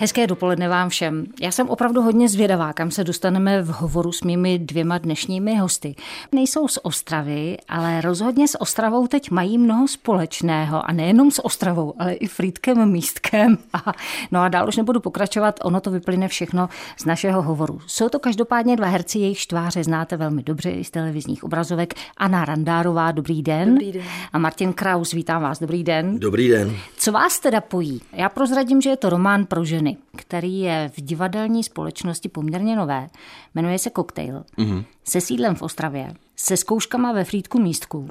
Hezké 0.00 0.26
dopoledne 0.26 0.68
vám 0.68 0.88
všem. 0.88 1.26
Já 1.40 1.50
jsem 1.50 1.68
opravdu 1.68 2.02
hodně 2.02 2.28
zvědavá, 2.28 2.72
kam 2.72 2.90
se 2.90 3.04
dostaneme 3.04 3.62
v 3.62 3.68
hovoru 3.68 4.12
s 4.12 4.22
mými 4.22 4.58
dvěma 4.58 4.98
dnešními 4.98 5.56
hosty. 5.56 5.94
Nejsou 6.32 6.68
z 6.68 6.78
Ostravy, 6.82 7.56
ale 7.68 8.00
rozhodně 8.00 8.48
s 8.48 8.60
Ostravou 8.60 9.06
teď 9.06 9.30
mají 9.30 9.58
mnoho 9.58 9.88
společného 9.88 10.88
a 10.88 10.92
nejenom 10.92 11.30
s 11.30 11.44
Ostravou, 11.44 11.94
ale 11.98 12.12
i 12.12 12.26
Frýdkem 12.26 12.90
Místkem. 12.90 13.58
A, 13.72 13.92
no 14.30 14.40
a 14.40 14.48
dál 14.48 14.68
už 14.68 14.76
nebudu 14.76 15.00
pokračovat, 15.00 15.60
ono 15.62 15.80
to 15.80 15.90
vyplyne 15.90 16.28
všechno 16.28 16.68
z 16.96 17.04
našeho 17.04 17.42
hovoru. 17.42 17.80
Jsou 17.86 18.08
to 18.08 18.18
každopádně 18.18 18.76
dva 18.76 18.86
herci, 18.86 19.18
jejich 19.18 19.40
štváře 19.40 19.84
znáte 19.84 20.16
velmi 20.16 20.42
dobře 20.42 20.70
i 20.70 20.84
z 20.84 20.90
televizních 20.90 21.44
obrazovek. 21.44 21.94
Anna 22.16 22.44
Randárová, 22.44 23.12
dobrý 23.12 23.42
den. 23.42 23.74
Dobrý 23.74 23.92
den. 23.92 24.02
A 24.32 24.38
Martin 24.38 24.72
Kraus, 24.72 25.12
vítám 25.12 25.42
vás, 25.42 25.60
dobrý 25.60 25.84
den. 25.84 26.18
Dobrý 26.18 26.48
den. 26.48 26.76
Co 26.96 27.12
vás 27.12 27.40
teda 27.40 27.60
pojí? 27.60 28.00
Já 28.12 28.28
prozradím, 28.28 28.80
že 28.80 28.90
je 28.90 28.96
to 28.96 29.10
román 29.10 29.46
pro 29.46 29.64
ženy, 29.64 29.89
který 30.16 30.60
je 30.60 30.90
v 30.96 31.00
divadelní 31.00 31.64
společnosti 31.64 32.28
poměrně 32.28 32.76
nové. 32.76 33.08
Jmenuje 33.54 33.78
se 33.78 33.90
Cocktail. 33.96 34.44
Mm-hmm. 34.58 34.84
Se 35.04 35.20
sídlem 35.20 35.54
v 35.54 35.62
Ostravě. 35.62 36.14
Se 36.36 36.56
zkouškama 36.56 37.12
ve 37.12 37.24
Frýdku 37.24 37.60
místku. 37.60 38.08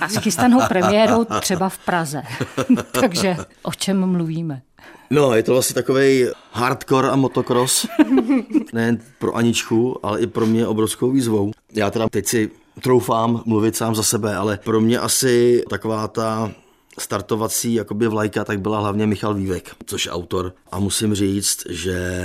A 0.00 0.08
s 0.08 0.16
chystanou 0.16 0.60
premiérou 0.68 1.26
třeba 1.40 1.68
v 1.68 1.78
Praze. 1.78 2.22
Takže 3.00 3.36
o 3.62 3.72
čem 3.72 4.06
mluvíme? 4.06 4.62
No, 5.10 5.34
je 5.34 5.42
to 5.42 5.52
vlastně 5.52 5.74
takový 5.74 6.26
hardcore 6.52 7.08
a 7.08 7.16
motocross. 7.16 7.86
Nejen 8.72 8.98
pro 9.18 9.36
Aničku, 9.36 10.06
ale 10.06 10.20
i 10.20 10.26
pro 10.26 10.46
mě 10.46 10.66
obrovskou 10.66 11.10
výzvou. 11.10 11.50
Já 11.72 11.90
teda 11.90 12.08
teď 12.08 12.26
si 12.26 12.50
troufám 12.82 13.42
mluvit 13.46 13.76
sám 13.76 13.94
za 13.94 14.02
sebe, 14.02 14.36
ale 14.36 14.58
pro 14.64 14.80
mě 14.80 14.98
asi 14.98 15.64
taková 15.70 16.08
ta 16.08 16.52
startovací 16.98 17.74
jakoby 17.74 18.08
vlajka, 18.08 18.44
tak 18.44 18.60
byla 18.60 18.80
hlavně 18.80 19.06
Michal 19.06 19.34
Vývek, 19.34 19.70
což 19.86 20.06
je 20.06 20.12
autor. 20.12 20.52
A 20.72 20.78
musím 20.78 21.14
říct, 21.14 21.62
že 21.70 22.20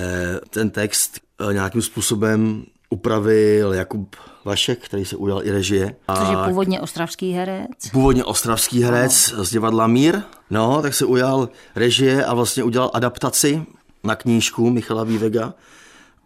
ten 0.49 0.69
text 0.69 1.19
eh, 1.49 1.53
nějakým 1.53 1.81
způsobem 1.81 2.65
upravil 2.89 3.73
Jakub 3.73 4.15
Vašek, 4.45 4.79
který 4.79 5.05
se 5.05 5.15
ujal 5.15 5.43
i 5.43 5.51
režie. 5.51 5.95
Což 6.17 6.29
je 6.29 6.35
původně 6.47 6.81
ostravský 6.81 7.31
herec. 7.31 7.89
Původně 7.91 8.23
ostravský 8.23 8.83
herec 8.83 9.33
no. 9.37 9.45
z 9.45 9.49
divadla 9.49 9.87
Mír. 9.87 10.21
No, 10.49 10.81
tak 10.81 10.93
se 10.93 11.05
ujal 11.05 11.49
režie 11.75 12.25
a 12.25 12.33
vlastně 12.33 12.63
udělal 12.63 12.91
adaptaci 12.93 13.65
na 14.03 14.15
knížku 14.15 14.69
Michala 14.69 15.03
Vývega 15.03 15.53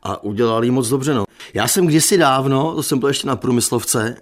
a 0.03 0.23
udělal 0.23 0.63
jí 0.63 0.71
moc 0.71 0.89
dobře. 0.89 1.13
No. 1.13 1.25
Já 1.53 1.67
jsem 1.67 1.85
kdysi 1.85 2.17
dávno, 2.17 2.75
to 2.75 2.83
jsem 2.83 2.99
byl 2.99 3.09
ještě 3.09 3.27
na 3.27 3.35
průmyslovce, 3.35 4.15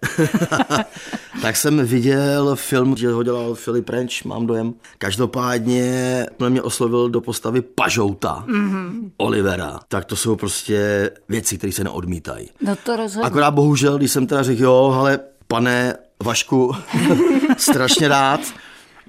tak 1.41 1.55
jsem 1.55 1.85
viděl 1.85 2.55
film, 2.55 2.97
že 2.97 3.11
ho 3.11 3.23
dělal 3.23 3.55
Filip 3.55 3.89
Renč, 3.89 4.23
mám 4.23 4.47
dojem. 4.47 4.73
Každopádně 4.97 6.25
mě 6.49 6.61
oslovil 6.61 7.09
do 7.09 7.21
postavy 7.21 7.61
Pažouta, 7.61 8.45
mm-hmm. 8.47 9.11
Olivera. 9.17 9.79
Tak 9.87 10.05
to 10.05 10.15
jsou 10.15 10.35
prostě 10.35 11.11
věci, 11.29 11.57
které 11.57 11.73
se 11.73 11.83
neodmítají. 11.83 12.49
No 12.61 12.75
to 12.75 12.95
rozhodně. 12.95 13.27
Akorát 13.27 13.51
bohužel, 13.51 13.97
když 13.97 14.11
jsem 14.11 14.27
teda 14.27 14.43
řekl, 14.43 14.63
jo, 14.63 14.95
ale 14.99 15.19
pane 15.47 15.95
Vašku, 16.23 16.75
strašně 17.57 18.07
rád, 18.07 18.41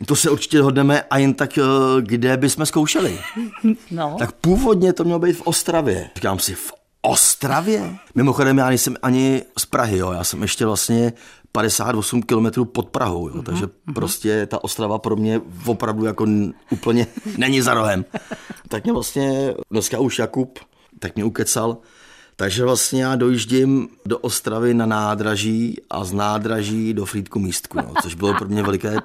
to 0.07 0.17
se 0.17 0.31
určitě 0.31 0.63
hodneme 0.63 1.03
a 1.03 1.19
jen 1.19 1.35
tak, 1.35 1.59
eh, 1.59 1.63
kde 2.01 2.37
bychom 2.37 2.67
zkoušeli. 2.67 3.19
No. 3.91 4.17
Tak 4.19 4.33
původně 4.33 4.93
to 4.93 5.05
mělo 5.05 5.19
být 5.19 5.33
v 5.33 5.41
Ostravě. 5.41 6.11
Říkám 6.15 6.39
si, 6.39 6.55
v 6.55 6.73
Ostravě? 7.03 7.97
Mimochodem, 8.15 8.59
já 8.59 8.69
nejsem 8.69 8.97
ani 9.03 9.43
z 9.59 9.67
Prahy, 9.67 9.99
jo. 9.99 10.13
já 10.13 10.25
jsem 10.25 10.43
ještě 10.43 10.67
vlastně 10.67 11.13
58 11.53 12.23
kilometrů 12.23 12.65
pod 12.65 12.89
Prahou, 12.89 13.29
jo. 13.29 13.43
takže 13.43 13.65
uh-huh. 13.65 13.93
prostě 13.95 14.47
ta 14.47 14.65
Ostrava 14.65 14.99
pro 14.99 15.17
mě 15.17 15.41
opravdu 15.67 16.05
jako 16.05 16.27
úplně 16.71 17.07
není 17.39 17.61
za 17.61 17.75
rohem. 17.75 18.05
tak 18.69 18.85
mě 18.85 18.93
vlastně 18.93 19.55
dneska 19.71 19.99
už 19.99 20.19
Jakub 20.19 20.59
tak 21.03 21.15
mě 21.15 21.25
ukecal, 21.25 21.77
takže 22.37 22.65
vlastně 22.65 23.03
já 23.03 23.17
dojíždím 23.17 23.89
do 24.07 24.19
Ostravy 24.19 24.75
na 24.75 24.87
nádraží 24.87 25.77
a 25.91 26.05
z 26.05 26.13
nádraží 26.13 26.95
do 26.95 27.07
Frýdku 27.07 27.39
místku, 27.39 27.79
no, 27.79 27.93
což 28.03 28.15
bylo 28.15 28.35
pro 28.35 28.49
mě 28.49 28.63
veliké 28.63 28.97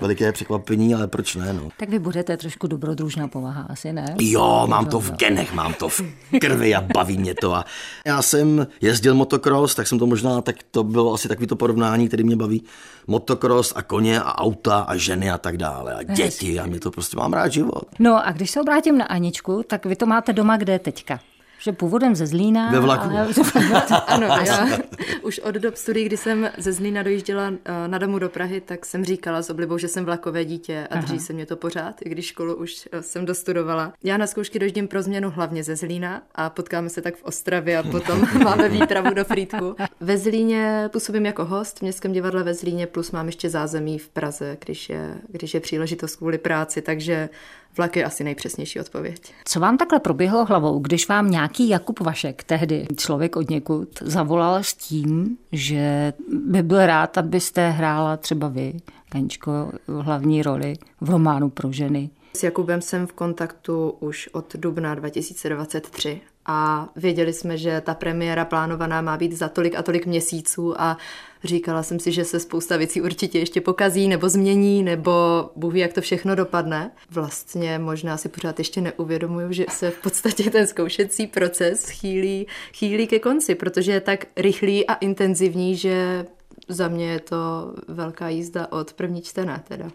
veliké 0.00 0.32
překvapení, 0.32 0.94
ale 0.94 1.06
proč 1.06 1.34
ne? 1.34 1.52
No. 1.52 1.68
Tak 1.76 1.88
vy 1.88 1.98
budete 1.98 2.36
trošku 2.36 2.66
dobrodružná 2.66 3.28
povaha, 3.28 3.66
asi 3.68 3.92
ne? 3.92 4.14
Jo, 4.20 4.66
mám 4.68 4.86
to 4.86 5.00
v 5.00 5.10
genech, 5.10 5.52
mám 5.52 5.74
to 5.74 5.88
v 5.88 6.00
krvi 6.40 6.74
a 6.74 6.80
baví 6.80 7.18
mě 7.18 7.34
to. 7.34 7.54
A 7.54 7.64
já 8.06 8.22
jsem 8.22 8.66
jezdil 8.80 9.14
motocross, 9.14 9.74
tak 9.74 9.86
jsem 9.86 9.98
to 9.98 10.06
možná, 10.06 10.40
tak 10.40 10.56
to 10.70 10.84
bylo 10.84 11.14
asi 11.14 11.28
takový 11.28 11.46
to 11.46 11.56
porovnání, 11.56 12.08
který 12.08 12.24
mě 12.24 12.36
baví. 12.36 12.64
Motocross 13.06 13.72
a 13.76 13.82
koně 13.82 14.20
a 14.20 14.38
auta 14.38 14.78
a 14.78 14.96
ženy 14.96 15.30
a 15.30 15.38
tak 15.38 15.56
dále. 15.56 15.94
A 15.94 16.02
děti 16.02 16.60
a 16.60 16.66
mě 16.66 16.80
to 16.80 16.90
prostě 16.90 17.16
mám 17.16 17.32
rád 17.32 17.48
život. 17.48 17.84
No 17.98 18.26
a 18.26 18.32
když 18.32 18.50
se 18.50 18.60
obrátím 18.60 18.98
na 18.98 19.04
Aničku, 19.04 19.62
tak 19.66 19.86
vy 19.86 19.96
to 19.96 20.06
máte 20.06 20.32
doma 20.32 20.56
kde 20.56 20.78
teďka? 20.78 21.20
Že 21.64 21.72
původem 21.72 22.14
ze 22.14 22.26
Zlína. 22.26 22.70
Ve 22.70 22.80
vlaku. 22.80 23.08
Ale... 23.10 23.26
ano, 24.06 24.26
já 24.26 24.78
už 25.22 25.38
od 25.38 25.54
dob 25.54 25.76
studií, 25.76 26.04
kdy 26.04 26.16
jsem 26.16 26.50
ze 26.58 26.72
Zlína 26.72 27.02
dojížděla 27.02 27.52
eh, 27.64 27.88
na 27.88 27.98
domu 27.98 28.18
do 28.18 28.28
Prahy, 28.28 28.60
tak 28.60 28.86
jsem 28.86 29.04
říkala 29.04 29.42
s 29.42 29.50
oblibou, 29.50 29.78
že 29.78 29.88
jsem 29.88 30.04
vlakové 30.04 30.44
dítě 30.44 30.86
a 30.90 30.96
drží 30.96 31.20
se 31.20 31.32
mě 31.32 31.46
to 31.46 31.56
pořád, 31.56 32.02
i 32.04 32.08
když 32.08 32.26
školu 32.26 32.54
už 32.54 32.88
eh, 32.92 33.02
jsem 33.02 33.24
dostudovala. 33.24 33.92
Já 34.04 34.16
na 34.16 34.26
zkoušky 34.26 34.58
dojíždím 34.58 34.88
pro 34.88 35.02
změnu 35.02 35.30
hlavně 35.30 35.64
ze 35.64 35.76
Zlína 35.76 36.22
a 36.34 36.50
potkáme 36.50 36.88
se 36.88 37.02
tak 37.02 37.16
v 37.16 37.24
Ostravě 37.24 37.78
a 37.78 37.82
potom 37.82 38.28
máme 38.44 38.68
výpravu 38.68 39.14
do 39.14 39.24
Frýdku. 39.24 39.76
Ve 40.00 40.18
Zlíně 40.18 40.88
působím 40.92 41.26
jako 41.26 41.44
host 41.44 41.78
v 41.78 41.82
Městském 41.82 42.12
divadle 42.12 42.42
ve 42.42 42.54
Zlíně, 42.54 42.86
plus 42.86 43.10
mám 43.10 43.26
ještě 43.26 43.50
zázemí 43.50 43.98
v 43.98 44.08
Praze, 44.08 44.56
když 44.64 44.88
je, 44.88 45.14
když 45.28 45.54
je 45.54 45.60
příležitost 45.60 46.16
kvůli 46.16 46.38
práci, 46.38 46.82
takže 46.82 47.28
Vlak 47.76 47.96
je 47.96 48.04
asi 48.04 48.24
nejpřesnější 48.24 48.80
odpověď. 48.80 49.34
Co 49.44 49.60
vám 49.60 49.78
takhle 49.78 50.00
proběhlo 50.00 50.44
hlavou, 50.44 50.78
když 50.78 51.08
vám 51.08 51.30
nějaký 51.30 51.68
Jakub 51.68 52.00
Vašek, 52.00 52.44
tehdy 52.44 52.86
člověk 52.96 53.36
od 53.36 53.50
někud, 53.50 53.88
zavolal 54.00 54.56
s 54.56 54.74
tím, 54.74 55.36
že 55.52 56.12
by 56.46 56.62
byl 56.62 56.86
rád, 56.86 57.18
abyste 57.18 57.70
hrála 57.70 58.16
třeba 58.16 58.48
vy, 58.48 58.74
Kaničko, 59.08 59.72
hlavní 60.00 60.42
roli 60.42 60.74
v 61.00 61.10
románu 61.10 61.50
pro 61.50 61.72
ženy? 61.72 62.10
S 62.36 62.42
Jakubem 62.42 62.80
jsem 62.80 63.06
v 63.06 63.12
kontaktu 63.12 63.90
už 64.00 64.28
od 64.32 64.56
dubna 64.56 64.94
2023 64.94 66.20
a 66.46 66.88
věděli 66.96 67.32
jsme, 67.32 67.58
že 67.58 67.80
ta 67.80 67.94
premiéra 67.94 68.44
plánovaná 68.44 69.00
má 69.00 69.16
být 69.16 69.32
za 69.32 69.48
tolik 69.48 69.74
a 69.74 69.82
tolik 69.82 70.06
měsíců 70.06 70.80
a 70.80 70.96
říkala 71.44 71.82
jsem 71.82 72.00
si, 72.00 72.12
že 72.12 72.24
se 72.24 72.40
spousta 72.40 72.76
věcí 72.76 73.02
určitě 73.02 73.38
ještě 73.38 73.60
pokazí 73.60 74.08
nebo 74.08 74.28
změní, 74.28 74.82
nebo 74.82 75.12
Bůh 75.56 75.72
ví, 75.72 75.80
jak 75.80 75.92
to 75.92 76.00
všechno 76.00 76.34
dopadne. 76.34 76.90
Vlastně 77.10 77.78
možná 77.78 78.16
si 78.16 78.28
pořád 78.28 78.58
ještě 78.58 78.80
neuvědomuju, 78.80 79.52
že 79.52 79.66
se 79.68 79.90
v 79.90 79.98
podstatě 79.98 80.50
ten 80.50 80.66
zkoušecí 80.66 81.26
proces 81.26 81.88
chýlí, 81.88 82.46
chýlí 82.72 83.06
ke 83.06 83.18
konci, 83.18 83.54
protože 83.54 83.92
je 83.92 84.00
tak 84.00 84.26
rychlý 84.36 84.86
a 84.86 84.94
intenzivní, 84.94 85.76
že 85.76 86.26
za 86.68 86.88
mě 86.88 87.06
je 87.06 87.20
to 87.20 87.74
velká 87.88 88.28
jízda 88.28 88.72
od 88.72 88.92
první 88.92 89.22
čtené 89.22 89.62
teda. 89.68 89.90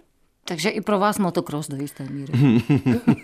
Takže 0.50 0.70
i 0.70 0.82
pro 0.82 1.00
vás 1.00 1.20
motocross 1.20 1.68
do 1.68 1.76
jisté 1.76 2.04
míry. 2.10 2.34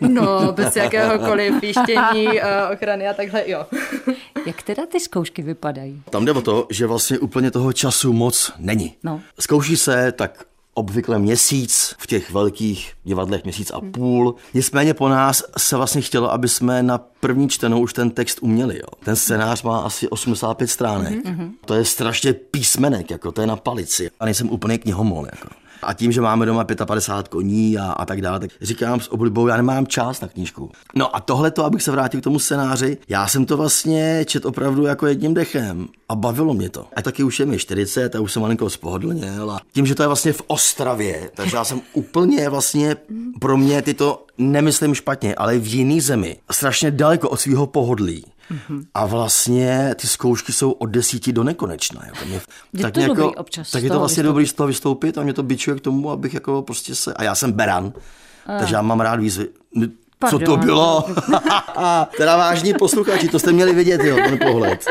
No, 0.02 0.52
bez 0.52 0.76
jakéhokoliv 0.76 1.54
píštění, 1.62 2.28
ochrany 2.74 3.08
a 3.08 3.14
takhle, 3.14 3.44
jo. 3.50 3.66
Jak 4.46 4.62
teda 4.62 4.86
ty 4.86 5.00
zkoušky 5.00 5.42
vypadají? 5.42 6.04
Tam 6.10 6.26
jde 6.26 6.32
o 6.32 6.42
to, 6.42 6.68
že 6.70 6.88
vlastně 6.88 7.20
úplně 7.20 7.52
toho 7.52 7.74
času 7.74 8.14
moc 8.14 8.52
není. 8.58 8.96
No. 9.04 9.22
Zkouší 9.40 9.78
se 9.78 10.12
tak 10.12 10.46
obvykle 10.74 11.20
měsíc, 11.20 11.96
v 12.00 12.08
těch 12.08 12.32
velkých 12.32 12.94
divadlech 13.04 13.44
měsíc 13.44 13.72
a 13.72 13.82
půl. 13.82 14.36
Nicméně 14.54 14.94
po 14.94 15.10
nás 15.10 15.44
se 15.58 15.78
vlastně 15.78 16.02
chtělo, 16.02 16.32
aby 16.32 16.50
jsme 16.50 16.84
na 16.84 16.98
první 16.98 17.50
čtenou 17.50 17.80
už 17.80 17.94
ten 17.94 18.12
text 18.12 18.40
uměli. 18.42 18.76
Jo. 18.78 18.88
Ten 19.04 19.16
scénář 19.16 19.64
má 19.64 19.80
asi 19.80 20.10
85 20.10 20.68
stránek. 20.68 21.26
Mm-hmm. 21.26 21.52
To 21.66 21.74
je 21.74 21.86
strašně 21.86 22.34
písmenek, 22.34 23.12
jako 23.12 23.32
to 23.32 23.42
je 23.42 23.48
na 23.48 23.56
palici. 23.56 24.12
A 24.20 24.26
nejsem 24.26 24.50
úplně 24.50 24.78
knihomol. 24.78 25.26
Jako. 25.26 25.65
A 25.86 25.94
tím, 25.94 26.12
že 26.12 26.22
máme 26.22 26.46
doma 26.46 26.64
55 26.64 27.28
koní 27.28 27.78
a, 27.78 27.92
a 27.92 28.06
tak 28.06 28.22
dále, 28.22 28.40
tak 28.40 28.52
říkám 28.62 29.00
s 29.00 29.12
oblibou, 29.12 29.48
já 29.48 29.58
nemám 29.58 29.88
čas 29.88 30.22
na 30.22 30.28
knížku. 30.28 30.72
No 30.96 31.16
a 31.16 31.20
tohle 31.20 31.52
to, 31.52 31.66
abych 31.66 31.84
se 31.84 31.92
vrátil 31.92 32.22
k 32.22 32.24
tomu 32.24 32.40
scénáři, 32.40 32.98
já 33.10 33.28
jsem 33.28 33.46
to 33.46 33.58
vlastně 33.58 34.26
čet 34.28 34.46
opravdu 34.46 34.86
jako 34.86 35.08
jedním 35.08 35.34
dechem 35.34 35.88
a 36.10 36.16
bavilo 36.16 36.54
mě 36.54 36.70
to. 36.70 36.88
A 36.96 37.02
taky 37.02 37.24
už 37.24 37.40
je 37.40 37.46
mi 37.46 37.58
40 37.58 38.16
a 38.16 38.20
už 38.20 38.32
jsem 38.34 38.42
malinko 38.42 38.70
spohodlněl 38.70 39.52
a 39.52 39.60
tím, 39.74 39.86
že 39.86 39.96
to 39.96 40.04
je 40.04 40.08
vlastně 40.08 40.34
v 40.34 40.42
Ostravě, 40.48 41.32
takže 41.36 41.58
já 41.58 41.64
jsem 41.64 41.82
úplně 41.94 42.50
vlastně 42.50 42.96
pro 43.40 43.58
mě 43.58 43.82
tyto 43.82 44.26
nemyslím 44.38 44.96
špatně, 44.96 45.36
ale 45.36 45.58
v 45.58 45.68
jiný 45.68 46.02
zemi, 46.02 46.38
strašně 46.52 46.92
daleko 46.92 47.30
od 47.30 47.40
svého 47.40 47.68
pohodlí. 47.68 48.26
Mm-hmm. 48.52 48.86
A 48.94 49.06
vlastně 49.06 49.96
ty 49.96 50.08
zkoušky 50.08 50.54
jsou 50.54 50.72
od 50.72 50.86
desíti 50.86 51.34
do 51.34 51.44
nekonečna. 51.44 52.02
Jako 52.06 52.26
mě, 52.26 52.42
je 52.74 52.82
tak 52.82 52.94
to 52.94 53.00
jako, 53.00 53.14
dobrý 53.14 53.36
občas 53.36 53.72
tak 53.72 53.84
je 53.84 53.90
to 53.90 54.00
vlastně 54.00 54.24
vystoupit. 54.24 54.28
dobrý 54.28 54.48
z 54.48 54.54
toho 54.54 54.68
vystoupit 54.68 55.18
a 55.18 55.24
mě 55.24 55.34
to 55.34 55.44
bičuje 55.44 55.78
k 55.78 55.82
tomu, 55.82 56.12
abych 56.12 56.34
jako 56.34 56.62
prostě 56.62 56.96
se... 56.96 57.14
A 57.14 57.24
já 57.24 57.36
jsem 57.36 57.52
beran, 57.52 57.94
a. 58.46 58.60
takže 58.60 58.76
já 58.76 58.82
mám 58.82 59.00
rád 59.00 59.20
výzvy. 59.20 59.48
Pardon. 60.20 60.40
Co 60.40 60.46
to 60.46 60.58
bylo? 60.58 61.06
teda 62.18 62.38
vážní 62.38 62.74
posluchači, 62.74 63.28
to 63.28 63.40
jste 63.40 63.52
měli 63.52 63.74
vidět, 63.74 64.02
jo, 64.02 64.16
ten 64.16 64.38
pohled. 64.38 64.86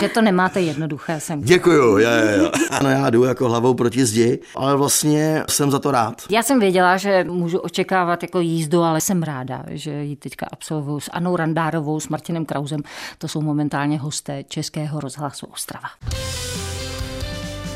Že 0.00 0.08
to 0.08 0.22
nemáte 0.22 0.60
jednoduché, 0.60 1.20
jsem. 1.20 1.42
Děkuju, 1.42 1.98
jo, 1.98 2.10
jo, 2.10 2.42
jo. 2.42 2.50
Ano, 2.70 2.90
já 2.90 3.10
jdu 3.10 3.24
jako 3.24 3.48
hlavou 3.48 3.74
proti 3.74 4.06
zdi, 4.06 4.38
ale 4.56 4.76
vlastně 4.76 5.44
jsem 5.48 5.70
za 5.70 5.78
to 5.78 5.90
rád. 5.90 6.22
Já 6.30 6.42
jsem 6.42 6.60
věděla, 6.60 6.96
že 6.96 7.24
můžu 7.24 7.58
očekávat 7.58 8.22
jako 8.22 8.40
jízdu, 8.40 8.82
ale 8.82 9.00
jsem 9.00 9.22
ráda, 9.22 9.64
že 9.68 9.90
ji 9.90 10.16
teďka 10.16 10.46
absolvuju 10.52 11.00
s 11.00 11.10
Anou 11.12 11.36
Randárovou, 11.36 12.00
s 12.00 12.08
Martinem 12.08 12.44
Krauzem. 12.44 12.80
To 13.18 13.28
jsou 13.28 13.40
momentálně 13.40 13.98
hosté 13.98 14.44
Českého 14.44 15.00
rozhlasu 15.00 15.46
Ostrava. 15.46 15.88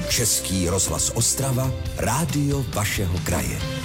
Český 0.09 0.69
rozhlas 0.69 1.13
Ostrava, 1.15 1.71
rádio 1.99 2.65
vašeho 2.75 3.19
kraje. 3.25 3.82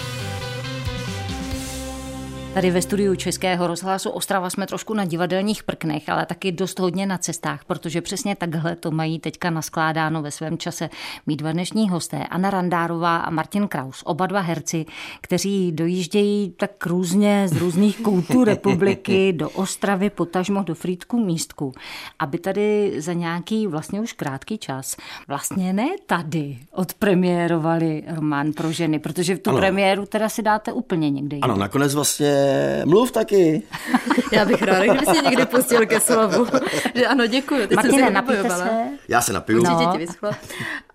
Tady 2.58 2.72
ve 2.72 2.82
studiu 2.82 3.16
Českého 3.16 3.68
rozhlasu 3.68 4.10
Ostrava 4.10 4.50
jsme 4.50 4.68
trošku 4.68 4.94
na 4.94 5.06
divadelních 5.06 5.64
prknech, 5.64 6.10
ale 6.10 6.26
taky 6.26 6.52
dost 6.52 6.80
hodně 6.80 7.06
na 7.06 7.18
cestách, 7.18 7.66
protože 7.66 8.02
přesně 8.02 8.36
takhle 8.36 8.76
to 8.76 8.92
mají 8.92 9.20
teďka 9.20 9.50
naskládáno 9.50 10.22
ve 10.22 10.32
svém 10.32 10.58
čase 10.58 10.90
mít 11.28 11.36
dva 11.36 11.52
dnešní 11.52 11.90
hosté, 11.90 12.24
Anna 12.24 12.50
Randárová 12.50 13.18
a 13.18 13.30
Martin 13.30 13.68
Kraus, 13.68 14.04
oba 14.06 14.26
dva 14.26 14.40
herci, 14.40 14.86
kteří 15.22 15.72
dojíždějí 15.72 16.54
tak 16.58 16.86
různě 16.86 17.48
z 17.48 17.58
různých 17.58 17.98
koutů 18.02 18.44
republiky 18.44 19.34
do 19.34 19.50
Ostravy, 19.50 20.10
potažmo 20.10 20.64
do 20.64 20.76
Frýdku 20.76 21.26
místku, 21.26 21.74
aby 22.20 22.38
tady 22.38 22.94
za 22.98 23.14
nějaký 23.14 23.68
vlastně 23.68 24.02
už 24.02 24.14
krátký 24.14 24.58
čas, 24.58 24.96
vlastně 25.28 25.74
ne 25.74 25.88
tady, 26.06 26.58
odpremiérovali 26.72 28.04
román 28.08 28.54
pro 28.54 28.72
ženy, 28.72 29.00
protože 29.00 29.36
v 29.36 29.40
tu 29.40 29.50
ano. 29.50 29.60
premiéru 29.60 30.06
teda 30.06 30.30
si 30.30 30.42
dáte 30.42 30.74
úplně 30.74 31.10
někde. 31.10 31.38
Ano, 31.42 31.56
nakonec 31.56 31.96
vlastně 31.96 32.47
mluv 32.86 33.12
taky. 33.12 33.64
Já 34.32 34.46
bych 34.46 34.62
ráda, 34.62 34.94
kdyby 34.94 35.06
se 35.06 35.22
někdy 35.22 35.46
pustil 35.46 35.86
ke 35.86 36.00
slovu. 36.00 36.48
že 36.96 37.08
ano, 37.08 37.28
děkuji. 37.28 37.68
Martine, 37.76 38.10
napijte 38.10 38.50
se. 38.50 38.70
Já 39.08 39.22
se 39.22 39.34
napiju. 39.34 39.60
Určitě 39.60 39.86
no. 39.86 39.92
ti 39.92 39.98
vyschlo. 39.98 40.32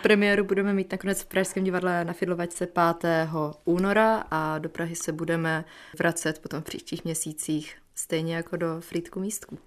Premiéru 0.03 0.45
budeme 0.45 0.75
mít 0.75 0.93
nakonec 0.93 1.23
v 1.23 1.27
Pražském 1.27 1.65
divadle 1.65 2.05
na 2.05 2.13
Fidlovačce 2.13 2.67
5. 3.01 3.29
února 3.65 4.25
a 4.31 4.59
do 4.59 4.69
Prahy 4.69 4.97
se 4.97 5.13
budeme 5.13 5.65
vracet 5.99 6.39
potom 6.39 6.61
v 6.61 6.65
příštích 6.65 7.05
měsících 7.05 7.77
Stejně 7.95 8.37
jako 8.37 8.57
do 8.57 8.81
Frýdku 8.81 9.21
místku. 9.21 9.59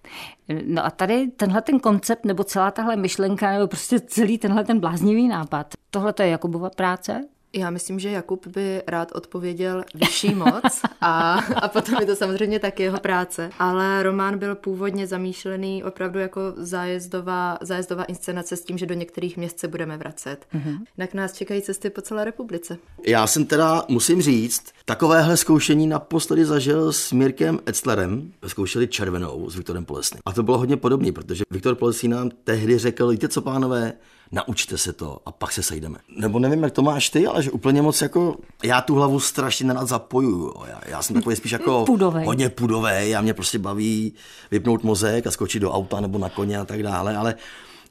No 0.65 0.85
a 0.85 0.89
tady 0.89 1.27
tenhle 1.27 1.61
ten 1.61 1.79
koncept, 1.79 2.25
nebo 2.25 2.43
celá 2.43 2.71
tahle 2.71 2.95
myšlenka, 2.95 3.51
nebo 3.51 3.67
prostě 3.67 3.99
celý 3.99 4.37
tenhle 4.37 4.63
ten 4.63 4.79
bláznivý 4.79 5.27
nápad, 5.27 5.73
tohle 5.89 6.13
to 6.13 6.23
je 6.23 6.29
Jakubova 6.29 6.69
práce? 6.69 7.27
Já 7.55 7.69
myslím, 7.69 7.99
že 7.99 8.09
Jakub 8.09 8.47
by 8.47 8.81
rád 8.87 9.11
odpověděl 9.15 9.83
vyšší 9.95 10.35
moc 10.35 10.81
a, 11.01 11.33
a 11.55 11.67
potom 11.67 11.95
je 11.99 12.05
to 12.05 12.15
samozřejmě 12.15 12.59
taky 12.59 12.83
jeho 12.83 12.99
práce. 12.99 13.49
Ale 13.59 14.03
román 14.03 14.37
byl 14.37 14.55
původně 14.55 15.07
zamýšlený 15.07 15.83
opravdu 15.83 16.19
jako 16.19 16.39
zájezdová, 16.55 17.57
zájezdová 17.61 18.03
inscenace 18.03 18.55
s 18.55 18.63
tím, 18.63 18.77
že 18.77 18.85
do 18.85 18.93
některých 18.93 19.37
měst 19.37 19.59
se 19.59 19.67
budeme 19.67 19.97
vracet. 19.97 20.45
Mm-hmm. 20.53 20.79
Jinak 20.97 21.13
nás 21.13 21.33
čekají 21.33 21.61
cesty 21.61 21.89
po 21.89 22.01
celé 22.01 22.25
republice. 22.25 22.77
Já 23.07 23.27
jsem 23.27 23.45
teda, 23.45 23.83
musím 23.87 24.21
říct, 24.21 24.63
takovéhle 24.85 25.37
zkoušení 25.37 25.87
naposledy 25.87 26.45
zažil 26.45 26.93
s 26.93 27.11
Mirkem 27.11 27.59
Etzlerem. 27.69 28.31
Zkoušeli 28.47 28.87
červenou 28.87 29.49
s 29.49 29.55
Viktorem 29.55 29.85
Polesným. 29.85 30.19
A 30.25 30.33
to 30.33 30.43
bylo 30.43 30.57
hodně 30.57 30.77
podobné, 30.77 31.11
protože 31.11 31.43
Viktor 31.51 31.75
Polesný 31.75 32.09
nám 32.09 32.29
tehdy 32.43 32.77
řekl, 32.77 33.07
víte 33.07 33.27
co 33.27 33.41
pánové, 33.41 33.93
naučte 34.31 34.77
se 34.77 34.93
to 34.93 35.17
a 35.25 35.31
pak 35.31 35.51
se 35.51 35.63
sejdeme. 35.63 35.99
Nebo 36.17 36.39
nevím, 36.39 36.63
jak 36.63 36.73
to 36.73 36.81
máš 36.81 37.09
ty, 37.09 37.27
ale 37.27 37.43
že 37.43 37.51
úplně 37.51 37.81
moc 37.81 38.01
jako, 38.01 38.35
já 38.63 38.81
tu 38.81 38.95
hlavu 38.95 39.19
strašně 39.19 39.67
nerad 39.67 39.87
zapojuju. 39.87 40.53
Já, 40.67 40.81
já 40.85 41.01
jsem 41.01 41.13
takový 41.15 41.35
spíš 41.35 41.51
jako 41.51 41.85
pudovej. 41.85 42.25
hodně 42.25 42.49
pudový 42.49 43.15
a 43.15 43.21
mě 43.21 43.33
prostě 43.33 43.59
baví 43.59 44.13
vypnout 44.51 44.83
mozek 44.83 45.27
a 45.27 45.31
skočit 45.31 45.61
do 45.61 45.71
auta 45.71 45.99
nebo 45.99 46.17
na 46.17 46.29
koně 46.29 46.57
a 46.57 46.65
tak 46.65 46.83
dále, 46.83 47.17
ale 47.17 47.35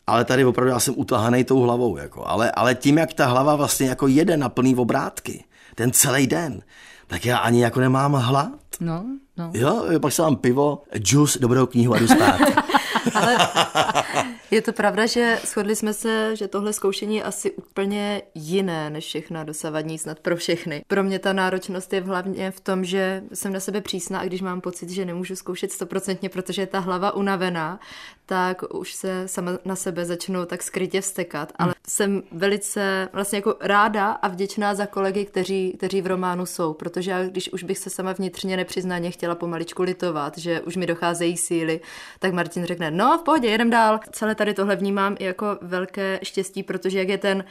ale 0.07 0.25
tady 0.25 0.45
opravdu 0.45 0.71
já 0.71 0.81
jsem 0.81 0.95
utahaný 0.97 1.45
tou 1.45 1.61
hlavou. 1.61 1.97
Jako. 1.97 2.27
Ale, 2.27 2.51
ale 2.51 2.75
tím, 2.75 2.99
jak 2.99 3.13
ta 3.13 3.27
hlava 3.27 3.57
vlastně 3.57 3.89
jako 3.89 4.07
jede 4.07 4.37
na 4.37 4.49
plný 4.49 4.77
obrátky, 4.77 5.45
ten 5.75 5.93
celý 5.93 6.27
den, 6.27 6.63
tak 7.07 7.25
já 7.25 7.39
ani 7.39 7.63
jako 7.63 7.81
nemám 7.81 8.13
hlad. 8.13 8.53
No, 8.81 9.05
no. 9.37 9.51
Jo, 9.55 9.85
pak 10.03 10.13
se 10.13 10.23
mám 10.23 10.37
pivo, 10.37 10.83
džus, 10.99 11.39
dobrou 11.41 11.67
knihu 11.67 11.95
a 11.95 11.99
jdu 11.99 12.07
spát. 12.09 12.41
Ale 13.15 13.37
je 14.55 14.63
to 14.63 14.73
pravda, 14.73 15.07
že 15.07 15.39
shodli 15.45 15.77
jsme 15.77 15.95
se, 15.95 16.37
že 16.37 16.49
tohle 16.49 16.73
zkoušení 16.73 17.17
je 17.17 17.23
asi 17.23 17.51
úplně 17.51 18.23
jiné 18.35 18.91
než 18.91 19.05
všechna 19.05 19.45
dosavadní 19.45 19.99
snad 19.99 20.21
pro 20.21 20.37
všechny. 20.37 20.85
Pro 20.87 21.03
mě 21.03 21.19
ta 21.19 21.33
náročnost 21.33 21.93
je 21.93 22.01
hlavně 22.01 22.51
v 22.51 22.61
tom, 22.61 22.85
že 22.85 23.23
jsem 23.33 23.53
na 23.53 23.61
sebe 23.61 23.81
přísná 23.81 24.21
a 24.21 24.25
když 24.25 24.43
mám 24.43 24.61
pocit, 24.61 24.91
že 24.91 25.05
nemůžu 25.05 25.37
zkoušet 25.37 25.73
stoprocentně, 25.73 26.29
protože 26.29 26.63
je 26.63 26.67
ta 26.67 26.79
hlava 26.79 27.15
unavená, 27.15 27.81
tak 28.27 28.63
už 28.75 28.93
se 28.93 29.29
sama 29.29 29.53
na 29.65 29.77
sebe 29.77 30.05
začnu 30.05 30.47
tak 30.47 30.63
skrytě 30.63 31.01
vstekat. 31.01 31.53
Ale 31.57 31.69
hmm. 31.69 31.83
jsem 31.89 32.23
velice 32.33 33.09
vlastně 33.13 33.39
jako 33.39 33.57
ráda 33.61 34.13
a 34.13 34.29
vděčná 34.29 34.75
za 34.75 34.87
kolegy, 34.87 35.25
kteří, 35.25 35.73
kteří 35.77 36.03
v 36.03 36.07
románu 36.07 36.47
jsou, 36.47 36.73
protože 36.73 37.11
já, 37.11 37.25
když 37.25 37.53
už 37.53 37.63
bych 37.63 37.79
se 37.79 37.91
sama 37.91 38.13
vnitřně 38.13 38.57
nepřiznaně 38.57 39.11
chtěla 39.11 39.35
pomaličku 39.35 39.83
litovat, 39.83 40.39
že 40.39 40.61
už 40.61 40.77
mi 40.77 40.87
docházejí 40.87 41.37
síly, 41.37 41.81
tak 42.19 42.33
Martin 42.33 42.65
řekne, 42.65 42.91
no 42.91 43.19
v 43.19 43.23
pohodě, 43.23 43.49
jedem 43.49 43.71
dál. 43.71 44.01
Celé 44.13 44.35
tady 44.45 44.55
tohle 44.55 44.77
vnímám 44.77 45.17
i 45.19 45.25
jako 45.25 45.59
velké 45.63 46.21
štěstí, 46.23 46.63
protože 46.63 46.99
jak 46.99 47.09
je 47.09 47.19
ten 47.19 47.45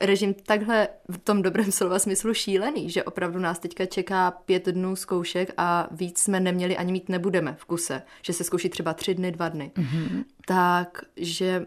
režim 0.00 0.34
takhle 0.34 0.88
v 1.08 1.18
tom 1.18 1.42
dobrém 1.42 1.72
slova 1.72 1.98
smyslu 1.98 2.34
šílený, 2.34 2.90
že 2.90 3.04
opravdu 3.04 3.38
nás 3.38 3.58
teďka 3.58 3.86
čeká 3.86 4.30
pět 4.30 4.66
dnů 4.66 4.96
zkoušek 4.96 5.52
a 5.56 5.88
víc 5.90 6.18
jsme 6.18 6.40
neměli 6.40 6.76
ani 6.76 6.92
mít 6.92 7.08
nebudeme 7.08 7.56
v 7.58 7.64
kuse, 7.64 8.02
že 8.22 8.32
se 8.32 8.44
zkouší 8.44 8.68
třeba 8.68 8.94
tři 8.94 9.14
dny, 9.14 9.32
dva 9.32 9.48
dny. 9.48 9.70
Mm-hmm. 9.74 10.24
Tak, 10.46 11.04
že 11.16 11.66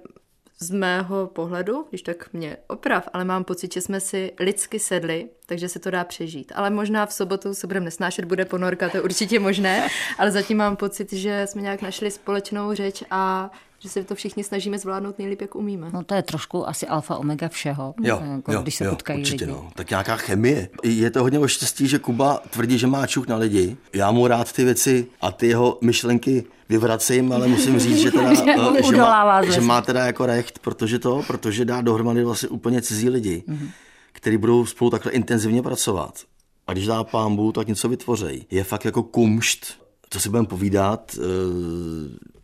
z 0.59 0.71
mého 0.71 1.27
pohledu, 1.27 1.85
když 1.89 2.01
tak 2.01 2.33
mě 2.33 2.57
oprav, 2.67 3.09
ale 3.13 3.25
mám 3.25 3.43
pocit, 3.43 3.73
že 3.73 3.81
jsme 3.81 3.99
si 3.99 4.31
lidsky 4.39 4.79
sedli, 4.79 5.29
takže 5.45 5.69
se 5.69 5.79
to 5.79 5.91
dá 5.91 6.03
přežít. 6.03 6.51
Ale 6.55 6.69
možná 6.69 7.05
v 7.05 7.13
sobotu 7.13 7.53
se 7.53 7.67
budeme 7.67 7.83
nesnášet, 7.83 8.25
bude 8.25 8.45
ponorka, 8.45 8.89
to 8.89 8.97
je 8.97 9.01
určitě 9.01 9.39
možné, 9.39 9.87
ale 10.17 10.31
zatím 10.31 10.57
mám 10.57 10.75
pocit, 10.75 11.13
že 11.13 11.47
jsme 11.47 11.61
nějak 11.61 11.81
našli 11.81 12.11
společnou 12.11 12.73
řeč 12.73 13.03
a 13.11 13.51
že 13.79 13.89
se 13.89 14.03
to 14.03 14.15
všichni 14.15 14.43
snažíme 14.43 14.79
zvládnout 14.79 15.19
nejlíp, 15.19 15.41
jak 15.41 15.55
umíme. 15.55 15.89
No 15.93 16.03
to 16.03 16.15
je 16.15 16.21
trošku 16.21 16.69
asi 16.69 16.87
alfa 16.87 17.17
omega 17.17 17.47
všeho, 17.47 17.93
jo, 18.01 18.21
jako, 18.35 18.51
jo, 18.51 18.61
když 18.61 18.75
se 18.75 18.85
jo, 18.85 18.91
potkají 18.91 19.19
určitě, 19.19 19.45
lidi. 19.45 19.57
No. 19.57 19.69
Tak 19.75 19.89
nějaká 19.89 20.15
chemie. 20.15 20.69
Je 20.83 21.11
to 21.11 21.23
hodně 21.23 21.39
o 21.39 21.47
štěstí, 21.47 21.87
že 21.87 21.99
Kuba 21.99 22.41
tvrdí, 22.49 22.77
že 22.77 22.87
má 22.87 23.07
čuk 23.07 23.27
na 23.27 23.37
lidi. 23.37 23.77
Já 23.93 24.11
mu 24.11 24.27
rád 24.27 24.51
ty 24.51 24.63
věci 24.63 25.07
a 25.21 25.31
ty 25.31 25.47
jeho 25.47 25.77
myšlenky 25.81 26.43
vyvracím, 26.69 27.31
ale 27.31 27.47
musím 27.47 27.79
říct, 27.79 27.97
že, 27.97 28.11
teda, 28.11 28.33
že, 28.33 28.43
že, 28.83 28.97
má, 28.97 29.43
že 29.43 29.61
má 29.61 29.81
teda 29.81 30.05
jako 30.05 30.25
recht, 30.25 30.59
protože 30.59 30.99
to, 30.99 31.23
protože 31.27 31.65
dá 31.65 31.81
dohromady 31.81 32.23
vlastně 32.23 32.49
úplně 32.49 32.81
cizí 32.81 33.09
lidi, 33.09 33.43
mm-hmm. 33.47 33.69
kteří 34.11 34.37
budou 34.37 34.65
spolu 34.65 34.89
takhle 34.89 35.11
intenzivně 35.11 35.61
pracovat. 35.61 36.19
A 36.67 36.73
když 36.73 36.85
dá 36.85 37.03
pámbu, 37.03 37.51
tak 37.51 37.67
něco 37.67 37.89
vytvoří. 37.89 38.47
Je 38.51 38.63
fakt 38.63 38.85
jako 38.85 39.03
kumšt, 39.03 39.65
co 40.09 40.19
si 40.19 40.29
budeme 40.29 40.47
povídat, 40.47 41.15
e- 41.17 42.35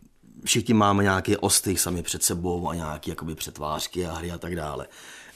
všichni 0.45 0.73
máme 0.73 1.03
nějaké 1.03 1.37
ostych 1.37 1.79
sami 1.79 2.03
před 2.03 2.23
sebou 2.23 2.69
a 2.69 2.75
nějaké 2.75 3.11
jakoby 3.11 3.35
přetvářky 3.35 4.05
a 4.05 4.13
hry 4.13 4.31
a 4.31 4.37
tak 4.37 4.55
dále. 4.55 4.87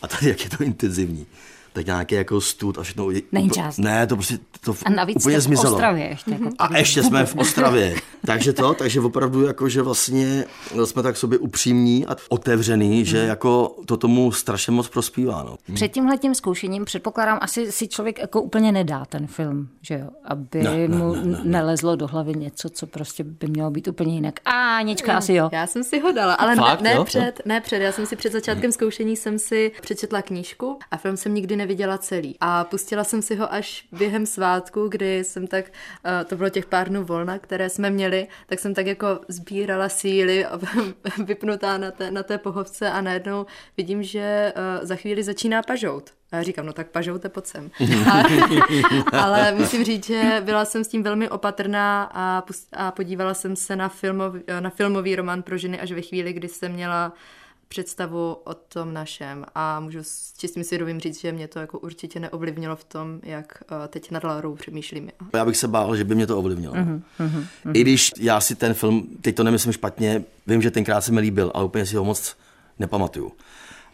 A 0.02 0.08
tady, 0.08 0.30
jak 0.30 0.44
je 0.44 0.50
to 0.50 0.64
intenzivní 0.64 1.28
tak 1.76 1.86
nějaký 1.86 2.16
jako 2.16 2.42
stud 2.42 2.78
a 2.78 2.84
všechno. 2.84 3.10
Není 3.32 3.50
čas. 3.50 3.78
Ne, 3.78 4.08
to 4.08 4.16
prostě 4.16 4.38
to 4.62 4.76
a 4.86 4.90
navíc 4.90 5.18
úplně 5.18 5.42
zmizelo. 5.42 5.72
v 5.72 5.76
Ostravě 5.76 6.06
ještě. 6.06 6.32
Jako 6.32 6.50
a 6.60 6.78
ještě 6.78 7.04
jsme 7.04 7.26
v 7.26 7.36
Ostravě. 7.36 7.96
takže 8.26 8.54
to, 8.54 8.74
takže 8.74 9.02
opravdu 9.02 9.42
jako, 9.42 9.70
že 9.70 9.82
vlastně 9.82 10.46
jsme 10.86 11.04
tak 11.04 11.18
sobě 11.18 11.38
upřímní 11.38 12.06
a 12.06 12.16
otevřený, 12.30 13.00
mm. 13.00 13.06
že 13.06 13.18
jako 13.18 13.76
to 13.86 13.98
tomu 13.98 14.32
strašně 14.32 14.72
moc 14.72 14.90
prospívá. 14.90 15.44
No. 15.44 15.74
Před 15.74 15.88
tímhle 15.88 16.18
tím 16.18 16.36
zkoušením 16.36 16.86
předpokládám, 16.86 17.38
asi 17.42 17.72
si 17.72 17.88
člověk 17.88 18.20
jako 18.20 18.42
úplně 18.42 18.72
nedá 18.72 19.06
ten 19.06 19.28
film, 19.28 19.68
že 19.82 19.94
jo, 19.94 20.10
aby 20.24 20.64
ne, 20.64 20.88
mu 20.88 21.16
ne, 21.16 21.22
ne, 21.22 21.32
ne, 21.32 21.40
nelezlo 21.44 21.96
do 21.96 22.08
hlavy 22.08 22.34
něco, 22.34 22.70
co 22.70 22.88
prostě 22.88 23.24
by 23.24 23.48
mělo 23.48 23.72
být 23.72 23.88
úplně 23.88 24.14
jinak. 24.14 24.40
A 24.46 24.78
Anička 24.78 25.18
asi 25.18 25.34
jo. 25.34 25.50
Já 25.54 25.68
jsem 25.68 25.84
si 25.84 26.00
ho 26.00 26.12
dala, 26.12 26.34
ale 26.34 26.56
Fakt, 26.56 26.82
ne, 26.82 26.96
ne, 26.96 27.04
před, 27.04 27.42
ne 27.46 27.62
před, 27.62 27.78
já 27.78 27.92
jsem 27.92 28.06
si 28.06 28.16
před 28.16 28.32
začátkem 28.32 28.72
zkoušení 28.72 29.16
jsem 29.16 29.40
si 29.40 29.72
přečetla 29.82 30.22
knížku 30.22 30.80
a 30.92 30.98
film 30.98 31.18
jsem 31.18 31.34
nikdy 31.34 31.56
neviděla 31.66 31.98
celý. 31.98 32.38
A 32.42 32.64
pustila 32.64 33.04
jsem 33.04 33.22
si 33.22 33.36
ho 33.36 33.54
až 33.54 33.86
během 33.92 34.26
svátku, 34.26 34.88
kdy 34.88 35.24
jsem 35.24 35.48
tak, 35.48 35.66
eh, 36.06 36.24
to 36.26 36.36
bylo 36.36 36.50
těch 36.50 36.66
pár 36.66 36.90
dnů 36.90 37.04
volna, 37.04 37.40
které 37.40 37.70
jsme 37.70 37.90
měli, 37.90 38.28
tak 38.46 38.60
jsem 38.60 38.74
tak 38.74 38.86
jako 38.86 39.20
sbírala 39.28 39.90
síly 39.90 40.46
vypnutá 41.26 41.78
na 41.78 41.92
té, 41.92 42.12
na 42.12 42.24
té 42.24 42.38
pohovce 42.38 42.92
a 42.92 43.02
najednou 43.02 43.46
vidím, 43.78 44.04
že 44.04 44.54
eh, 44.56 44.86
za 44.86 44.96
chvíli 44.96 45.24
začíná 45.24 45.62
pažout. 45.62 46.14
A 46.32 46.36
já 46.36 46.44
říkám, 46.44 46.66
no 46.66 46.74
tak 46.74 46.88
pažoute 46.88 47.30
pod 47.30 47.48
sem. 47.48 47.72
ale 49.12 49.52
musím 49.52 49.84
říct, 49.84 50.06
že 50.06 50.42
byla 50.46 50.66
jsem 50.66 50.84
s 50.84 50.88
tím 50.88 51.04
velmi 51.04 51.30
opatrná 51.30 52.10
a, 52.14 52.44
a 52.74 52.92
podívala 52.92 53.34
jsem 53.34 53.56
se 53.56 53.76
na, 53.76 53.90
filmov, 53.90 54.34
na 54.60 54.70
filmový 54.70 55.16
román 55.16 55.44
pro 55.44 55.58
ženy 55.58 55.80
až 55.80 55.92
ve 55.92 56.02
chvíli, 56.02 56.34
kdy 56.34 56.48
jsem 56.48 56.72
měla 56.72 57.14
představu 57.68 58.38
o 58.44 58.54
tom 58.54 58.94
našem 58.94 59.46
a 59.56 59.80
můžu 59.80 60.00
s 60.02 60.34
čistým 60.38 60.64
svědomím 60.64 61.00
říct, 61.00 61.22
že 61.22 61.32
mě 61.32 61.48
to 61.48 61.60
jako 61.60 61.80
určitě 61.80 62.20
neovlivnilo 62.20 62.76
v 62.76 62.84
tom, 62.84 63.20
jak 63.24 63.64
eh, 63.64 63.88
teď 63.88 64.12
nad 64.12 64.24
Laurou 64.24 64.56
přemýšlím. 64.56 65.12
Já 65.34 65.46
bych 65.46 65.58
se 65.58 65.68
bál, 65.68 65.96
že 65.96 66.04
by 66.04 66.16
mě 66.16 66.28
to 66.28 66.40
ovlivnilo. 66.40 66.74
Mm-hmm, 66.74 67.02
mm-hmm. 67.20 67.72
I 67.74 67.82
když 67.82 68.12
já 68.20 68.42
si 68.42 68.56
ten 68.56 68.74
film, 68.74 69.08
teď 69.22 69.36
to 69.36 69.44
nemyslím 69.44 69.74
špatně, 69.74 70.24
vím, 70.48 70.62
že 70.62 70.72
tenkrát 70.72 71.02
se 71.02 71.12
mi 71.12 71.20
líbil, 71.20 71.52
ale 71.54 71.66
úplně 71.66 71.86
si 71.86 71.96
ho 71.96 72.04
moc 72.04 72.36
nepamatuju. 72.80 73.32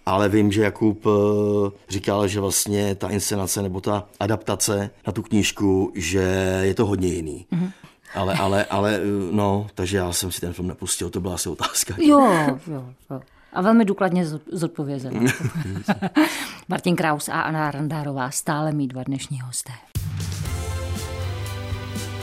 Ale 0.06 0.30
vím, 0.30 0.52
že 0.52 0.62
Jakub 0.62 1.06
eh, 1.06 1.72
říkal, 1.90 2.28
že 2.28 2.40
vlastně 2.40 2.96
ta 2.96 3.10
inscenace 3.10 3.62
nebo 3.62 3.82
ta 3.82 4.08
adaptace 4.20 4.90
na 5.08 5.14
tu 5.14 5.22
knížku, 5.22 5.92
že 5.96 6.60
je 6.62 6.74
to 6.74 6.86
hodně 6.86 7.08
jiný. 7.08 7.46
Mm-hmm. 7.52 7.72
Ale, 8.16 8.34
ale, 8.34 8.66
ale, 8.66 8.96
eh, 8.96 9.32
no, 9.32 9.68
takže 9.76 9.98
já 9.98 10.14
jsem 10.14 10.32
si 10.32 10.42
ten 10.42 10.54
film 10.54 10.68
nepustil, 10.68 11.10
to 11.10 11.22
byla 11.22 11.34
asi 11.34 11.50
otázka. 11.50 11.96
Jo, 11.98 12.32
jo, 12.68 12.90
jo. 13.10 13.22
A 13.54 13.62
velmi 13.62 13.86
důkladně 13.86 14.26
zodpovězen. 14.52 15.26
Martin 16.68 16.96
Kraus 16.96 17.30
a 17.30 17.42
Anna 17.42 17.72
Randárová 17.72 18.32
stále 18.32 18.72
mít 18.72 18.88
dva 18.88 19.04
dnešní 19.04 19.42
hosté. 19.42 19.72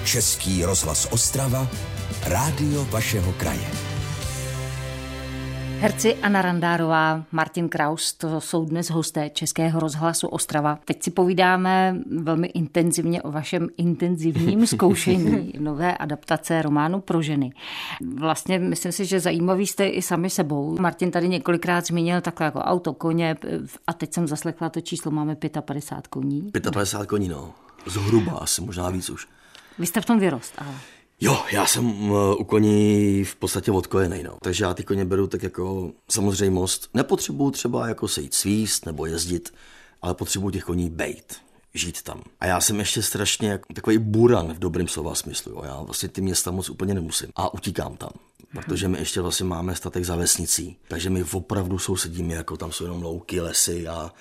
Český 0.05 0.65
rozhlas 0.65 1.09
Ostrava, 1.11 1.69
rádio 2.27 2.85
vašeho 2.85 3.33
kraje. 3.33 3.88
Herci 5.81 6.15
Anna 6.15 6.43
Randárová, 6.43 7.25
Martin 7.33 7.69
Kraus, 7.69 8.13
to 8.13 8.41
jsou 8.41 8.65
dnes 8.65 8.91
hosté 8.91 9.31
Českého 9.31 9.81
rozhlasu 9.81 10.29
Ostrava. 10.29 10.79
Teď 10.85 11.03
si 11.03 11.11
povídáme 11.11 11.97
velmi 12.11 12.47
intenzivně 12.47 13.23
o 13.23 13.31
vašem 13.31 13.69
intenzivním 13.77 14.67
zkoušení 14.67 15.53
nové 15.59 15.97
adaptace 15.97 16.63
románu 16.63 17.01
pro 17.01 17.23
ženy. 17.23 17.53
Vlastně 18.15 18.59
myslím 18.59 18.93
si, 18.93 19.05
že 19.05 19.21
zajímavý 19.21 19.67
jste 19.67 19.87
i 19.87 20.03
sami 20.03 20.31
sebou. 20.31 20.77
Martin 20.81 21.11
tady 21.11 21.29
několikrát 21.29 21.87
zmínil 21.87 22.21
takhle 22.21 22.45
jako 22.45 22.59
auto, 22.59 22.93
koně 22.93 23.37
a 23.87 23.93
teď 23.93 24.15
jsem 24.15 24.29
zaslechla 24.29 24.69
to 24.69 24.81
číslo, 24.81 25.11
máme 25.11 25.37
55 25.61 26.07
koní. 26.07 26.51
55 26.73 27.07
koní, 27.07 27.29
no. 27.29 27.55
Zhruba 27.87 28.33
asi, 28.33 28.61
možná 28.61 28.91
víc 28.91 29.11
už. 29.11 29.29
Vy 29.79 29.87
jste 29.87 30.01
v 30.01 30.05
tom 30.05 30.19
vyrost, 30.19 30.55
ale... 30.59 30.75
Jo, 31.21 31.45
já 31.53 31.67
jsem 31.67 32.11
u 32.39 32.45
koní 32.45 33.25
v 33.25 33.37
podstatě 33.37 33.73
odkojený, 33.73 34.23
no. 34.23 34.39
Takže 34.43 34.65
já 34.65 34.75
ty 34.75 34.85
koně 34.85 35.05
beru 35.05 35.27
tak 35.27 35.43
jako 35.43 35.93
samozřejmost. 36.11 36.91
Nepotřebuju 36.95 37.51
třeba 37.51 37.89
jako 37.89 38.09
se 38.09 38.21
jít 38.21 38.35
svíst 38.35 38.87
nebo 38.87 39.07
jezdit, 39.07 39.55
ale 40.03 40.15
potřebuju 40.15 40.51
těch 40.51 40.65
koní 40.65 40.91
bejt 40.91 41.37
žít 41.75 42.03
tam. 42.03 42.23
A 42.41 42.47
já 42.47 42.61
jsem 42.61 42.79
ještě 42.79 43.03
strašně 43.03 43.51
jako 43.51 43.75
takový 43.75 43.99
buran 43.99 44.53
v 44.55 44.59
dobrém 44.59 44.89
slova 44.89 45.15
smyslu. 45.15 45.53
Jo. 45.53 45.63
Já 45.65 45.83
vlastně 45.83 46.09
ty 46.09 46.21
města 46.21 46.51
moc 46.51 46.71
úplně 46.71 46.95
nemusím. 46.95 47.29
A 47.37 47.55
utíkám 47.55 47.97
tam. 47.97 48.11
Protože 48.53 48.89
my 48.89 48.99
ještě 48.99 49.21
vlastně 49.21 49.47
máme 49.47 49.75
statek 49.75 50.05
za 50.05 50.17
vesnicí. 50.17 50.77
Takže 50.89 51.11
my 51.11 51.25
opravdu 51.33 51.79
sousedíme, 51.79 52.35
jako 52.35 52.57
tam 52.57 52.73
jsou 52.73 52.85
jenom 52.85 53.03
louky, 53.03 53.41
lesy 53.41 53.89
a 53.89 54.13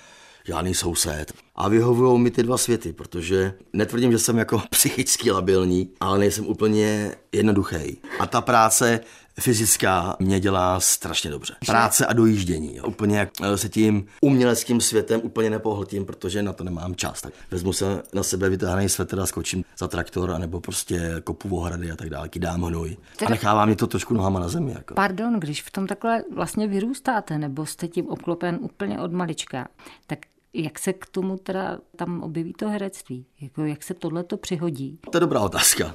žádný 0.48 0.74
soused. 0.74 1.32
A 1.56 1.68
vyhovují 1.68 2.20
mi 2.20 2.30
ty 2.30 2.42
dva 2.42 2.58
světy, 2.58 2.92
protože 2.92 3.54
netvrdím, 3.72 4.12
že 4.12 4.18
jsem 4.18 4.38
jako 4.38 4.62
psychicky 4.70 5.30
labilní, 5.30 5.90
ale 6.00 6.18
nejsem 6.18 6.46
úplně 6.46 7.14
jednoduchý. 7.32 7.98
A 8.20 8.26
ta 8.26 8.40
práce 8.40 9.00
fyzická 9.40 10.16
mě 10.18 10.40
dělá 10.40 10.80
strašně 10.80 11.30
dobře. 11.30 11.54
Práce 11.66 12.06
a 12.06 12.12
dojíždění. 12.12 12.76
Jo. 12.76 12.84
Úplně 12.86 13.18
jak 13.18 13.28
eh, 13.42 13.58
se 13.58 13.68
tím 13.68 14.06
uměleckým 14.20 14.80
světem 14.80 15.20
úplně 15.24 15.50
nepohltím, 15.50 16.04
protože 16.04 16.42
na 16.42 16.52
to 16.52 16.64
nemám 16.64 16.94
čas. 16.94 17.20
Tak 17.20 17.32
vezmu 17.50 17.72
se 17.72 18.02
na 18.14 18.22
sebe 18.22 18.48
vytáhnej 18.48 18.88
svetr 18.88 19.20
a 19.20 19.26
skočím 19.26 19.64
za 19.78 19.88
traktor, 19.88 20.30
anebo 20.30 20.60
prostě 20.60 21.14
kopu 21.24 21.56
ohrady 21.56 21.90
a 21.90 21.96
tak 21.96 22.10
dále, 22.10 22.28
dám 22.38 22.62
hnoj. 22.62 22.96
A 23.26 23.30
nechává 23.30 23.66
mě 23.66 23.76
to 23.76 23.86
trošku 23.86 24.14
nohama 24.14 24.40
na 24.40 24.48
zemi. 24.48 24.72
Jako. 24.72 24.94
Pardon, 24.94 25.40
když 25.40 25.62
v 25.62 25.70
tom 25.70 25.86
takhle 25.86 26.24
vlastně 26.34 26.66
vyrůstáte, 26.66 27.38
nebo 27.38 27.66
jste 27.66 27.88
tím 27.88 28.08
obklopen 28.08 28.58
úplně 28.62 29.00
od 29.00 29.12
malička, 29.12 29.68
tak 30.06 30.18
jak 30.54 30.78
se 30.78 30.92
k 30.92 31.06
tomu 31.06 31.36
teda 31.36 31.78
tam 31.96 32.22
objeví 32.22 32.52
to 32.52 32.68
herectví? 32.68 33.26
Jako 33.40 33.64
jak 33.64 33.82
se 33.82 33.94
tohle 33.94 34.24
to 34.24 34.36
přihodí? 34.36 34.98
To 35.10 35.16
je 35.16 35.20
dobrá 35.20 35.40
otázka. 35.40 35.94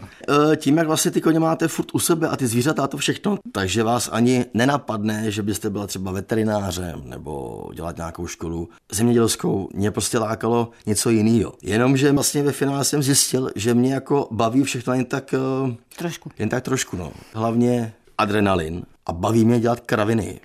E, 0.51 0.55
tím, 0.55 0.77
jak 0.77 0.87
vlastně 0.87 1.11
ty 1.11 1.21
koně 1.21 1.39
máte 1.39 1.67
furt 1.67 1.87
u 1.93 1.99
sebe 1.99 2.29
a 2.29 2.37
ty 2.37 2.47
zvířata 2.47 2.83
a 2.83 2.87
to 2.87 2.97
všechno, 2.97 3.37
takže 3.51 3.83
vás 3.83 4.09
ani 4.11 4.45
nenapadne, 4.53 5.31
že 5.31 5.43
byste 5.43 5.69
byla 5.69 5.87
třeba 5.87 6.11
veterinářem 6.11 7.01
nebo 7.05 7.63
dělat 7.73 7.97
nějakou 7.97 8.27
školu 8.27 8.69
zemědělskou. 8.91 9.69
Mě 9.73 9.91
prostě 9.91 10.17
lákalo 10.17 10.71
něco 10.85 11.09
jiného. 11.09 11.53
Jenomže 11.61 12.11
vlastně 12.11 12.43
ve 12.43 12.51
finále 12.51 12.85
jsem 12.85 13.03
zjistil, 13.03 13.49
že 13.55 13.73
mě 13.73 13.93
jako 13.93 14.27
baví 14.31 14.63
všechno 14.63 14.93
jen 14.93 15.05
tak... 15.05 15.33
E, 15.33 15.37
trošku. 15.97 16.31
Jen 16.39 16.49
tak 16.49 16.63
trošku, 16.63 16.97
no. 16.97 17.11
Hlavně 17.33 17.93
adrenalin 18.17 18.83
a 19.05 19.13
baví 19.13 19.45
mě 19.45 19.59
dělat 19.59 19.79
kraviny 19.79 20.39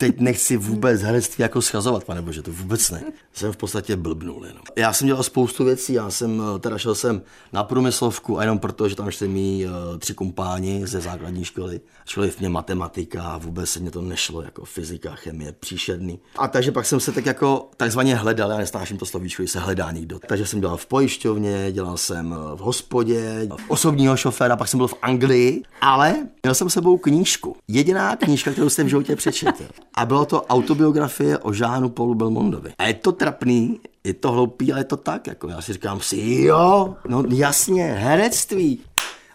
teď 0.00 0.20
nechci 0.20 0.56
vůbec 0.56 1.02
herectví 1.02 1.42
jako 1.42 1.62
schazovat, 1.62 2.04
pane 2.04 2.22
bože, 2.22 2.42
to 2.42 2.52
vůbec 2.52 2.90
ne. 2.90 3.02
Jsem 3.32 3.52
v 3.52 3.56
podstatě 3.56 3.96
blbnul 3.96 4.46
jenom. 4.46 4.62
Já 4.76 4.92
jsem 4.92 5.06
dělal 5.06 5.22
spoustu 5.22 5.64
věcí, 5.64 5.92
já 5.92 6.10
jsem, 6.10 6.42
eh, 6.56 6.58
teda 6.58 6.78
šel 6.78 6.94
jsem 6.94 7.22
na 7.52 7.64
průmyslovku 7.64 8.38
a 8.38 8.42
jenom 8.42 8.58
proto, 8.58 8.88
že 8.88 8.96
tam 8.96 9.10
šli 9.10 9.28
mý 9.28 9.66
uh, 9.66 9.98
tři 9.98 10.14
kumpáni 10.14 10.86
ze 10.86 11.00
základní 11.00 11.44
školy. 11.44 11.80
Školy 12.06 12.30
v 12.30 12.40
mě 12.40 12.48
matematika 12.48 13.22
a 13.22 13.38
vůbec 13.38 13.70
se 13.70 13.80
mě 13.80 13.90
to 13.90 14.02
nešlo, 14.02 14.42
jako 14.42 14.64
fyzika, 14.64 15.14
chemie, 15.14 15.52
příšerný. 15.52 16.18
A 16.36 16.48
takže 16.48 16.72
pak 16.72 16.86
jsem 16.86 17.00
se 17.00 17.12
tak 17.12 17.26
jako 17.26 17.68
takzvaně 17.76 18.14
hledal, 18.14 18.50
já 18.50 18.58
nesnáším 18.58 18.98
to 18.98 19.06
slovíčko, 19.06 19.46
se 19.46 19.60
hledá 19.60 19.90
někdo. 19.90 20.18
Takže 20.28 20.46
jsem 20.46 20.60
dělal 20.60 20.76
v 20.76 20.86
pojišťovně, 20.86 21.72
dělal 21.72 21.96
jsem 21.96 22.32
eh, 22.32 22.56
v 22.56 22.58
hospodě, 22.58 23.48
osobního 23.68 24.16
šoféra, 24.16 24.56
pak 24.56 24.68
jsem 24.68 24.78
byl 24.78 24.88
v 24.88 24.94
Anglii, 25.02 25.62
ale 25.80 26.14
měl 26.42 26.54
jsem 26.54 26.70
sebou 26.70 26.98
knížku. 26.98 27.56
Jediná 27.68 28.16
knížka, 28.16 28.52
kterou 28.52 28.68
jsem 28.68 28.86
v 28.86 28.90
životě 28.90 29.16
přečetl. 29.16 29.64
A 29.94 30.06
bylo 30.06 30.24
to 30.24 30.42
autobiografie 30.42 31.38
o 31.38 31.52
Žánu 31.52 31.88
Paulu 31.88 32.14
Belmondovi. 32.14 32.72
A 32.78 32.84
je 32.84 32.94
to 32.94 33.12
trapný, 33.12 33.80
je 34.04 34.14
to 34.14 34.32
hloupý, 34.32 34.72
ale 34.72 34.80
je 34.80 34.84
to 34.84 34.96
tak. 34.96 35.26
Jako 35.26 35.48
já 35.48 35.60
si 35.60 35.72
říkám 35.72 36.00
si, 36.00 36.42
jo, 36.42 36.96
no 37.08 37.24
jasně, 37.28 37.84
herectví. 37.84 38.80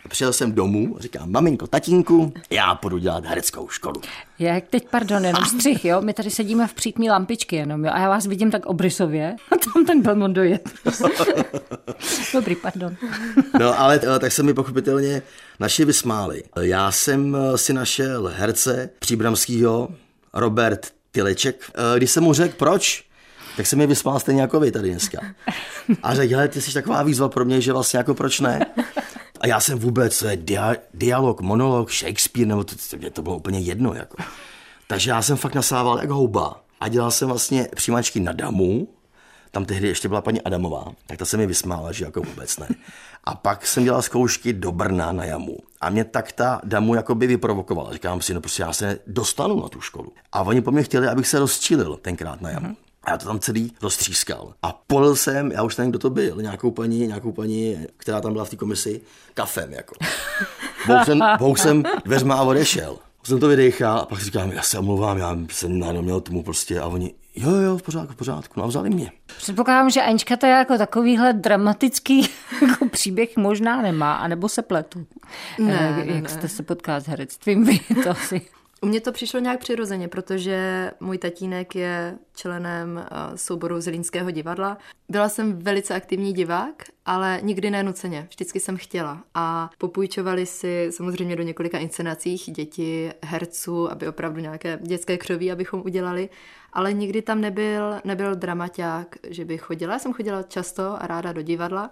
A 0.05 0.07
přijel 0.07 0.33
jsem 0.33 0.51
domů 0.51 0.95
a 0.97 1.01
říkám, 1.01 1.31
maminko, 1.31 1.67
tatínku, 1.67 2.33
já 2.49 2.75
půjdu 2.75 2.97
dělat 2.97 3.25
hereckou 3.25 3.69
školu. 3.69 4.01
Jak 4.39 4.67
teď, 4.67 4.87
pardon, 4.89 5.25
jenom 5.25 5.45
střih, 5.45 5.85
jo? 5.85 6.01
My 6.01 6.13
tady 6.13 6.29
sedíme 6.29 6.67
v 6.67 6.73
přítmí 6.73 7.09
lampičky 7.09 7.55
jenom, 7.55 7.85
jo? 7.85 7.91
A 7.93 7.99
já 7.99 8.09
vás 8.09 8.25
vidím 8.25 8.51
tak 8.51 8.65
obrysově. 8.65 9.35
A 9.51 9.55
tam 9.73 9.85
ten 9.85 10.01
Belmondo 10.01 10.43
je. 10.43 10.59
Dobrý, 12.33 12.55
pardon. 12.55 12.95
no, 13.59 13.79
ale 13.79 13.99
tak 13.99 14.31
se 14.31 14.43
mi 14.43 14.53
pochopitelně 14.53 15.21
naši 15.59 15.85
vysmáli. 15.85 16.43
Já 16.61 16.91
jsem 16.91 17.37
si 17.55 17.73
našel 17.73 18.31
herce 18.35 18.89
příbramského, 18.99 19.89
Robert 20.35 20.93
Tileček. 21.11 21.71
Eh, 21.75 21.97
když 21.97 22.11
jsem 22.11 22.23
mu 22.23 22.33
řekl, 22.33 22.55
proč, 22.57 23.05
tak 23.57 23.67
se 23.67 23.75
mi 23.75 23.87
vysmál 23.87 24.19
stejně 24.19 24.41
jako 24.41 24.59
vy 24.59 24.71
tady 24.71 24.89
dneska. 24.89 25.19
A 26.03 26.15
řekl, 26.15 26.33
hele, 26.33 26.47
ty 26.47 26.61
jsi 26.61 26.73
taková 26.73 27.03
výzva 27.03 27.29
pro 27.29 27.45
mě, 27.45 27.61
že 27.61 27.73
vlastně 27.73 27.97
jako 27.97 28.13
proč 28.13 28.39
ne? 28.39 28.65
A 29.39 29.47
já 29.47 29.59
jsem 29.59 29.79
vůbec, 29.79 30.17
co 30.17 30.27
je 30.27 30.37
dia, 30.37 30.75
dialog, 30.93 31.41
monolog, 31.41 31.91
Shakespeare, 31.91 32.47
nebo 32.47 32.63
to, 32.63 32.75
to, 32.89 33.09
to 33.09 33.21
bylo 33.21 33.37
úplně 33.37 33.59
jedno. 33.59 33.93
Jako. 33.93 34.17
Takže 34.87 35.09
já 35.09 35.21
jsem 35.21 35.37
fakt 35.37 35.55
nasával 35.55 35.97
jak 35.97 36.09
houba. 36.09 36.61
A 36.79 36.87
dělal 36.87 37.11
jsem 37.11 37.27
vlastně 37.27 37.67
přijímačky 37.75 38.19
na 38.19 38.31
damu, 38.31 38.87
tam 39.55 39.65
tehdy 39.65 39.87
ještě 39.87 40.07
byla 40.07 40.21
paní 40.21 40.41
Adamová, 40.41 40.85
tak 41.07 41.17
ta 41.17 41.25
se 41.25 41.37
mi 41.37 41.47
vysmála, 41.47 41.91
že 41.91 42.05
jako 42.05 42.21
vůbec 42.21 42.57
ne. 42.57 42.67
A 43.23 43.35
pak 43.35 43.67
jsem 43.67 43.83
dělal 43.83 44.01
zkoušky 44.01 44.53
do 44.53 44.71
Brna 44.71 45.11
na 45.11 45.25
jamu. 45.25 45.57
A 45.81 45.89
mě 45.89 46.03
tak 46.03 46.31
ta 46.31 46.61
damu 46.63 46.95
jako 46.95 47.15
by 47.15 47.27
vyprovokovala. 47.27 47.93
Říkám 47.93 48.21
si, 48.21 48.33
no 48.33 48.41
prostě 48.41 48.63
já 48.63 48.73
se 48.73 48.99
dostanu 49.07 49.61
na 49.61 49.69
tu 49.69 49.81
školu. 49.81 50.11
A 50.31 50.41
oni 50.41 50.61
po 50.61 50.71
mně 50.71 50.83
chtěli, 50.83 51.07
abych 51.07 51.27
se 51.27 51.39
rozčilil 51.39 51.99
tenkrát 52.01 52.41
na 52.41 52.49
jamu. 52.49 52.75
A 53.03 53.11
já 53.11 53.17
to 53.17 53.25
tam 53.25 53.39
celý 53.39 53.73
roztřískal. 53.81 54.53
A 54.61 54.83
polil 54.87 55.15
jsem, 55.15 55.51
já 55.51 55.63
už 55.63 55.77
nevím, 55.77 55.91
kdo 55.91 55.99
to 55.99 56.09
byl, 56.09 56.41
nějakou 56.41 56.71
paní, 56.71 57.07
nějakou 57.07 57.31
paní, 57.31 57.87
která 57.97 58.21
tam 58.21 58.33
byla 58.33 58.45
v 58.45 58.49
té 58.49 58.55
komisi, 58.55 59.01
kafem 59.33 59.73
jako. 59.73 59.95
Bouk 60.87 61.05
jsem, 61.05 61.19
bouk 61.37 61.57
jsem 61.57 61.83
dveřma 62.05 62.35
a 62.35 62.43
odešel. 62.43 62.97
Jsem 63.25 63.39
to 63.39 63.47
vydechal 63.47 63.97
a 63.99 64.05
pak 64.05 64.19
říkám, 64.19 64.51
já 64.51 64.61
se 64.61 64.79
omlouvám, 64.79 65.17
já 65.17 65.37
jsem 65.51 65.79
najednou 65.79 66.01
měl 66.01 66.21
tomu 66.21 66.43
prostě 66.43 66.79
a 66.79 66.85
oni, 66.87 67.13
jo, 67.35 67.49
jo, 67.55 67.77
v 67.77 67.83
pořádku, 67.83 68.13
v 68.13 68.15
pořádku, 68.15 68.53
no 68.59 68.63
a 68.63 68.67
vzali 68.67 68.89
mě. 68.89 69.11
Předpokládám, 69.37 69.89
že 69.89 70.01
Anička 70.01 70.37
to 70.37 70.45
je 70.45 70.51
jako 70.51 70.77
takovýhle 70.77 71.33
dramatický 71.33 72.29
jako 72.61 72.89
příběh 72.89 73.37
možná 73.37 73.81
nemá, 73.81 74.13
anebo 74.15 74.49
se 74.49 74.61
pletu. 74.61 75.07
Ne, 75.59 75.95
eh, 76.01 76.05
ne, 76.05 76.13
Jak 76.13 76.23
ne. 76.23 76.29
jste 76.29 76.47
se 76.47 76.63
potká 76.63 76.99
s 76.99 77.07
herectvím 77.07 77.63
vy, 77.65 77.79
to 78.03 78.09
asi. 78.09 78.41
U 78.85 78.87
mě 78.87 79.01
to 79.01 79.11
přišlo 79.11 79.39
nějak 79.39 79.59
přirozeně, 79.59 80.07
protože 80.07 80.91
můj 80.99 81.17
tatínek 81.17 81.75
je 81.75 82.17
členem 82.35 83.05
eh, 83.05 83.37
souboru 83.37 83.81
Zlínského 83.81 84.31
divadla. 84.31 84.77
Byla 85.09 85.29
jsem 85.29 85.59
velice 85.59 85.95
aktivní 85.95 86.33
divák, 86.33 86.83
ale 87.05 87.39
nikdy 87.41 87.71
nenuceně. 87.71 88.27
Vždycky 88.29 88.59
jsem 88.59 88.77
chtěla. 88.77 89.23
A 89.35 89.69
popůjčovali 89.77 90.45
si 90.45 90.87
samozřejmě 90.89 91.35
do 91.35 91.43
několika 91.43 91.77
inscenacích 91.77 92.43
děti, 92.51 93.11
herců, 93.23 93.91
aby 93.91 94.07
opravdu 94.07 94.41
nějaké 94.41 94.79
dětské 94.81 95.17
křoví, 95.17 95.51
abychom 95.51 95.81
udělali. 95.85 96.29
Ale 96.73 96.93
nikdy 96.93 97.21
tam 97.21 97.41
nebyl, 97.41 97.95
nebyl 98.03 98.35
dramaťák, 98.35 99.15
že 99.29 99.45
bych 99.45 99.61
chodila. 99.61 99.93
Já 99.93 99.99
jsem 99.99 100.13
chodila 100.13 100.43
často 100.43 101.03
a 101.03 101.07
ráda 101.07 101.33
do 101.33 101.41
divadla. 101.41 101.91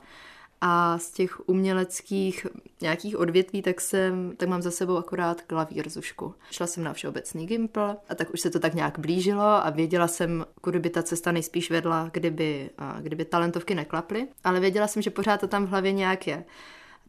A 0.66 0.98
z 0.98 1.12
těch 1.12 1.50
uměleckých 1.50 2.48
nějakých 2.82 3.18
odvětví, 3.18 3.62
tak, 3.62 3.82
jsem, 3.82 4.34
tak 4.38 4.50
mám 4.50 4.62
za 4.62 4.72
sebou 4.72 4.98
akorát 4.98 5.42
klavír 5.42 5.90
zušku. 5.90 6.36
Šla 6.52 6.68
jsem 6.68 6.84
na 6.84 6.94
všeobecný 6.94 7.46
gimpl 7.46 7.96
a 8.10 8.16
tak 8.16 8.34
už 8.34 8.42
se 8.42 8.50
to 8.50 8.60
tak 8.60 8.74
nějak 8.74 9.00
blížilo 9.00 9.44
a 9.44 9.70
věděla 9.70 10.08
jsem, 10.08 10.46
kudy 10.62 10.80
by 10.80 10.90
ta 10.90 11.04
cesta 11.04 11.32
nejspíš 11.32 11.72
vedla, 11.72 12.10
kdyby, 12.14 12.70
kdyby 13.02 13.26
talentovky 13.26 13.76
neklaply, 13.76 14.28
ale 14.44 14.60
věděla 14.60 14.88
jsem, 14.88 15.02
že 15.02 15.10
pořád 15.10 15.40
to 15.40 15.48
tam 15.48 15.66
v 15.66 15.70
hlavě 15.70 15.92
nějak 15.92 16.28
je. 16.28 16.44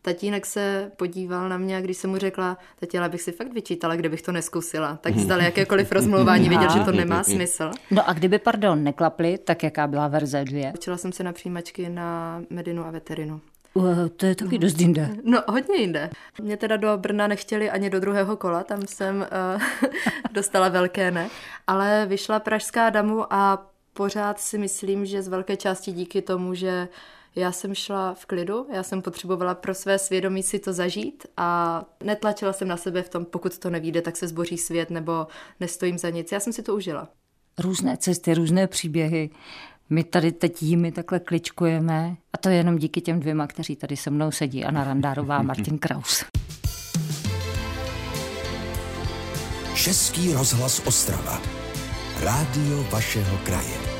Tatínek 0.04 0.46
se 0.46 0.90
podíval 0.96 1.49
na 1.49 1.58
mě 1.58 1.76
a 1.76 1.80
když 1.80 1.96
jsem 1.96 2.11
mu 2.11 2.18
řekla, 2.18 2.58
tati, 2.80 2.99
ale 2.99 3.08
bych 3.08 3.23
si 3.23 3.32
fakt 3.32 3.52
vyčítala, 3.52 3.96
kdybych 3.96 4.23
to 4.23 4.32
neskusila, 4.32 4.99
tak 5.00 5.18
zdal 5.18 5.40
jakékoliv 5.40 5.92
rozmlouvání, 5.92 6.49
věděl, 6.49 6.70
že 6.70 6.80
to 6.80 6.92
nemá 6.92 7.23
smysl. 7.23 7.70
No 7.90 8.08
a 8.08 8.12
kdyby, 8.12 8.38
pardon, 8.38 8.84
neklaply, 8.84 9.38
tak 9.38 9.62
jaká 9.62 9.87
byla 9.87 10.08
verze 10.08 10.44
dvě? 10.44 10.73
Učila 10.75 10.96
jsem 10.96 11.12
se 11.12 11.25
na 11.25 11.32
přijímačky 11.32 11.88
na 11.88 12.42
medinu 12.50 12.87
a 12.87 12.90
veterinu. 12.90 13.40
Uh, 13.75 14.08
to 14.16 14.26
je 14.26 14.34
taky 14.34 14.58
dost 14.58 14.80
jinde. 14.80 15.11
No, 15.23 15.42
hodně 15.49 15.76
jinde. 15.76 16.11
Mě 16.42 16.56
teda 16.56 16.76
do 16.76 16.96
Brna 16.96 17.26
nechtěli 17.26 17.70
ani 17.70 17.90
do 17.90 18.00
druhého 18.00 18.37
kola, 18.37 18.62
tam 18.62 18.87
jsem 18.87 19.26
uh, 19.56 19.90
dostala 20.32 20.68
velké 20.68 21.11
ne, 21.11 21.28
ale 21.66 22.06
vyšla 22.06 22.40
Pražská 22.40 22.90
damu 22.90 23.32
a 23.32 23.66
pořád 23.92 24.40
si 24.40 24.58
myslím, 24.58 25.06
že 25.06 25.23
z 25.23 25.28
velké 25.28 25.56
části 25.56 25.92
díky 25.92 26.23
tomu, 26.23 26.54
že 26.54 26.88
já 27.36 27.52
jsem 27.52 27.74
šla 27.74 28.14
v 28.14 28.26
klidu, 28.26 28.66
já 28.72 28.82
jsem 28.82 29.02
potřebovala 29.02 29.54
pro 29.54 29.74
své 29.74 29.98
svědomí 29.98 30.42
si 30.42 30.58
to 30.58 30.72
zažít 30.72 31.26
a 31.36 31.82
netlačila 32.02 32.52
jsem 32.52 32.68
na 32.68 32.76
sebe 32.76 33.02
v 33.02 33.08
tom, 33.08 33.24
pokud 33.24 33.58
to 33.58 33.70
nevíde, 33.70 34.02
tak 34.02 34.16
se 34.16 34.28
zboří 34.28 34.58
svět 34.58 34.90
nebo 34.90 35.26
nestojím 35.60 35.98
za 35.98 36.10
nic. 36.10 36.32
Já 36.32 36.40
jsem 36.40 36.52
si 36.52 36.62
to 36.62 36.74
užila. 36.74 37.08
Různé 37.58 37.96
cesty, 37.96 38.34
různé 38.34 38.66
příběhy. 38.66 39.30
My 39.90 40.04
tady 40.04 40.32
teď 40.32 40.62
jimi 40.62 40.92
takhle 40.92 41.20
kličkujeme 41.20 42.16
a 42.32 42.38
to 42.38 42.48
je 42.48 42.56
jenom 42.56 42.78
díky 42.78 43.00
těm 43.00 43.20
dvěma, 43.20 43.46
kteří 43.46 43.76
tady 43.76 43.96
se 43.96 44.10
mnou 44.10 44.30
sedí, 44.30 44.64
Anna 44.64 44.84
Randárová 44.84 45.36
a 45.36 45.42
Martin 45.42 45.78
Kraus. 45.78 46.24
Český 49.74 50.32
rozhlas 50.32 50.86
Ostrava. 50.86 51.42
Rádio 52.20 52.82
vašeho 52.90 53.38
kraje. 53.44 53.93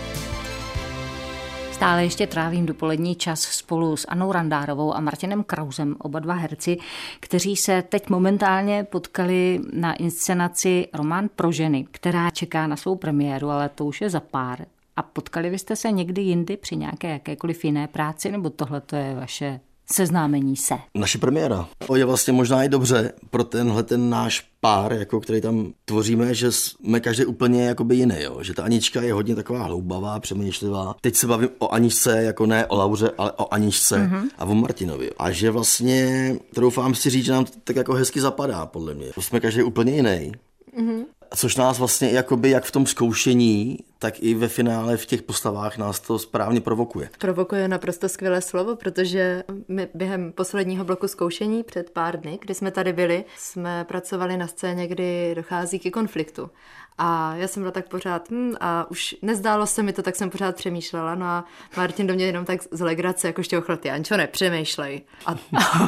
Stále 1.85 2.05
ještě 2.05 2.27
trávím 2.27 2.67
dopolední 2.67 3.15
čas 3.15 3.41
spolu 3.41 3.97
s 3.97 4.09
Anou 4.09 4.33
Randárovou 4.33 4.95
a 4.95 5.01
Martinem 5.01 5.45
Krausem, 5.45 5.97
oba 5.99 6.19
dva 6.19 6.35
herci, 6.35 6.77
kteří 7.21 7.57
se 7.57 7.83
teď 7.83 8.11
momentálně 8.11 8.85
potkali 8.85 9.61
na 9.73 9.95
inscenaci 9.95 10.89
Román 10.93 11.29
pro 11.37 11.53
ženy, 11.53 11.87
která 11.91 12.31
čeká 12.31 12.67
na 12.67 12.77
svou 12.77 12.97
premiéru, 12.97 13.51
ale 13.51 13.69
to 13.69 13.85
už 13.85 14.01
je 14.01 14.11
za 14.11 14.21
pár. 14.21 14.67
A 14.97 15.03
potkali 15.03 15.51
byste 15.51 15.77
se 15.77 15.91
někdy 15.91 16.23
jindy 16.23 16.57
při 16.57 16.77
nějaké 16.77 17.11
jakékoliv 17.11 17.65
jiné 17.65 17.89
práci, 17.89 18.31
nebo 18.31 18.51
tohle 18.51 18.81
to 18.81 18.97
je 18.97 19.15
vaše 19.15 19.61
seznámení 19.93 20.57
se. 20.57 20.75
Naše 20.95 21.19
premiéra. 21.19 21.69
O 21.87 21.97
je 21.97 22.05
vlastně 22.05 22.33
možná 22.33 22.65
i 22.65 22.69
dobře 22.69 23.13
pro 23.31 23.45
tenhle 23.45 23.83
ten 23.83 24.11
náš 24.11 24.49
pár, 24.61 24.93
jako 24.93 25.21
který 25.21 25.41
tam 25.41 25.73
tvoříme, 25.85 26.35
že 26.35 26.53
jsme 26.53 27.01
každý 27.01 27.25
úplně 27.25 27.65
jakoby 27.65 27.97
jiný, 27.97 28.17
jo? 28.19 28.39
že 28.43 28.55
ta 28.55 28.65
Anička 28.65 29.03
je 29.03 29.13
hodně 29.13 29.35
taková 29.35 29.63
hloubavá, 29.63 30.21
přemýšlivá. 30.21 30.95
Teď 31.01 31.17
se 31.17 31.27
bavím 31.27 31.49
o 31.59 31.69
Aničce, 31.69 32.23
jako 32.23 32.47
ne 32.47 32.67
o 32.67 32.77
Lauře, 32.77 33.11
ale 33.19 33.33
o 33.33 33.55
Aničce 33.55 33.97
mm-hmm. 33.99 34.29
a 34.39 34.45
o 34.45 34.55
Martinovi. 34.55 35.11
A 35.19 35.31
že 35.31 35.51
vlastně, 35.51 36.37
troufám 36.55 36.95
si 36.95 37.11
říct, 37.11 37.25
že 37.25 37.33
nám 37.33 37.45
to 37.45 37.53
tak 37.65 37.77
jako 37.77 37.93
hezky 37.93 38.21
zapadá, 38.21 38.67
podle 38.67 38.95
mě. 38.95 39.07
Jsme 39.21 39.41
každý 39.41 39.63
úplně 39.63 39.93
jiný. 39.93 40.33
Mm-hmm. 40.79 41.05
Což 41.37 41.57
nás 41.57 41.79
vlastně 41.79 42.11
jakoby 42.11 42.51
jak 42.51 42.65
v 42.65 42.71
tom 42.71 42.87
zkoušení, 42.87 43.79
tak 43.99 44.23
i 44.23 44.35
ve 44.35 44.49
finále 44.49 44.97
v 44.97 45.07
těch 45.07 45.23
postavách 45.23 45.79
nás 45.79 46.01
to 46.01 46.19
správně 46.19 46.61
provokuje. 46.61 47.11
Provokuje 47.19 47.69
naprosto 47.69 48.09
skvělé 48.09 48.41
slovo, 48.41 48.77
protože 48.77 49.45
my 49.69 49.89
během 49.95 50.33
posledního 50.33 50.85
bloku 50.85 51.09
zkoušení 51.09 51.63
před 51.63 51.91
pár 51.91 52.21
dny, 52.21 52.39
kdy 52.43 52.55
jsme 52.55 52.71
tady 52.71 52.93
byli, 52.93 53.25
jsme 53.39 53.85
pracovali 53.85 54.37
na 54.37 54.47
scéně, 54.47 54.87
kdy 54.87 55.35
dochází 55.35 55.79
k 55.79 55.93
konfliktu. 55.93 56.51
A 56.99 57.35
já 57.37 57.49
jsem 57.49 57.63
byla 57.63 57.73
tak 57.73 57.89
pořád, 57.89 58.31
hm, 58.31 58.55
a 58.61 58.91
už 58.91 59.17
nezdálo 59.23 59.67
se 59.67 59.83
mi 59.83 59.93
to, 59.93 60.03
tak 60.03 60.17
jsem 60.17 60.31
pořád 60.31 60.57
přemýšlela. 60.57 61.15
No 61.15 61.27
a 61.27 61.45
Martin 61.77 62.07
do 62.07 62.15
mě 62.15 62.27
jenom 62.27 62.45
tak 62.45 62.61
z 62.71 62.81
legrace, 62.81 63.27
jako 63.27 63.41
ještě 63.41 63.63
ty 63.81 63.91
Ančo, 63.91 64.17
nepřemýšlej. 64.17 65.03
A 65.27 65.35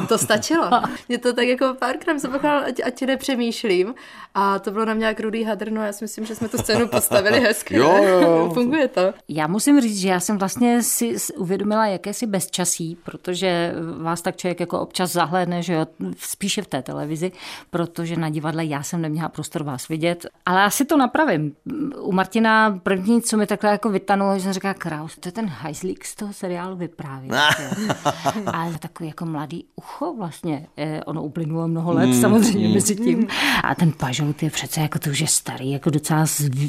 to 0.07 0.17
stačilo. 0.17 0.69
Mě 1.07 1.17
to 1.17 1.33
tak 1.33 1.47
jako 1.47 1.75
párkrát 1.79 2.19
jsem 2.19 2.31
pochál, 2.31 2.63
ať, 2.65 2.81
ať 2.85 3.01
nepřemýšlím. 3.01 3.95
A 4.33 4.59
to 4.59 4.71
bylo 4.71 4.85
na 4.85 4.93
mě 4.93 5.05
jak 5.05 5.19
rudý 5.19 5.43
hadr, 5.43 5.71
no 5.71 5.85
já 5.85 5.93
si 5.93 6.03
myslím, 6.03 6.25
že 6.25 6.35
jsme 6.35 6.49
tu 6.49 6.57
scénu 6.57 6.87
postavili 6.87 7.39
hezky. 7.39 7.75
jo, 7.75 8.03
jo. 8.03 8.49
Funguje 8.53 8.87
to. 8.87 9.13
Já 9.27 9.47
musím 9.47 9.81
říct, 9.81 9.97
že 9.97 10.09
já 10.09 10.19
jsem 10.19 10.37
vlastně 10.37 10.83
si 10.83 11.15
uvědomila 11.35 11.87
jakési 11.87 12.27
bezčasí, 12.27 12.97
protože 13.03 13.73
vás 13.97 14.21
tak 14.21 14.37
člověk 14.37 14.59
jako 14.59 14.79
občas 14.79 15.11
zahledne, 15.11 15.63
že 15.63 15.73
jo, 15.73 15.85
spíše 16.17 16.61
v 16.61 16.67
té 16.67 16.81
televizi, 16.81 17.31
protože 17.69 18.15
na 18.15 18.29
divadle 18.29 18.65
já 18.65 18.83
jsem 18.83 19.01
neměla 19.01 19.29
prostor 19.29 19.63
vás 19.63 19.87
vidět, 19.87 20.25
ale 20.45 20.63
asi 20.63 20.85
to 20.85 20.96
napravím. 20.97 21.53
U 22.01 22.11
Martina 22.11 22.79
první, 22.83 23.21
co 23.21 23.37
mi 23.37 23.47
takhle 23.47 23.71
jako 23.71 23.89
vytanulo, 23.89 24.35
že 24.35 24.43
jsem 24.43 24.53
říkala, 24.53 24.73
Kraus, 24.73 25.17
to 25.19 25.27
je 25.27 25.31
ten 25.31 25.45
hajzlík 25.45 26.05
z 26.05 26.15
toho 26.15 26.33
seriálu 26.33 26.75
vypráví. 26.75 27.29
Ale 28.45 28.77
takový 28.79 29.09
jako 29.09 29.25
mladý 29.25 29.65
ucho 29.75 30.13
vlastně. 30.13 30.67
Eh, 30.77 31.03
ono 31.03 31.23
uplynulo 31.23 31.67
mnoho 31.67 31.93
let 31.93 32.05
mm, 32.05 32.21
samozřejmě 32.21 32.67
mm. 32.67 32.73
mezi 32.73 32.95
tím. 32.95 33.27
A 33.63 33.75
ten 33.75 33.91
pažout 33.91 34.43
je 34.43 34.49
přece 34.49 34.81
jako 34.81 34.99
to 34.99 35.09
už 35.09 35.19
je 35.19 35.27
starý, 35.27 35.71
jako 35.71 35.89
docela, 35.89 36.25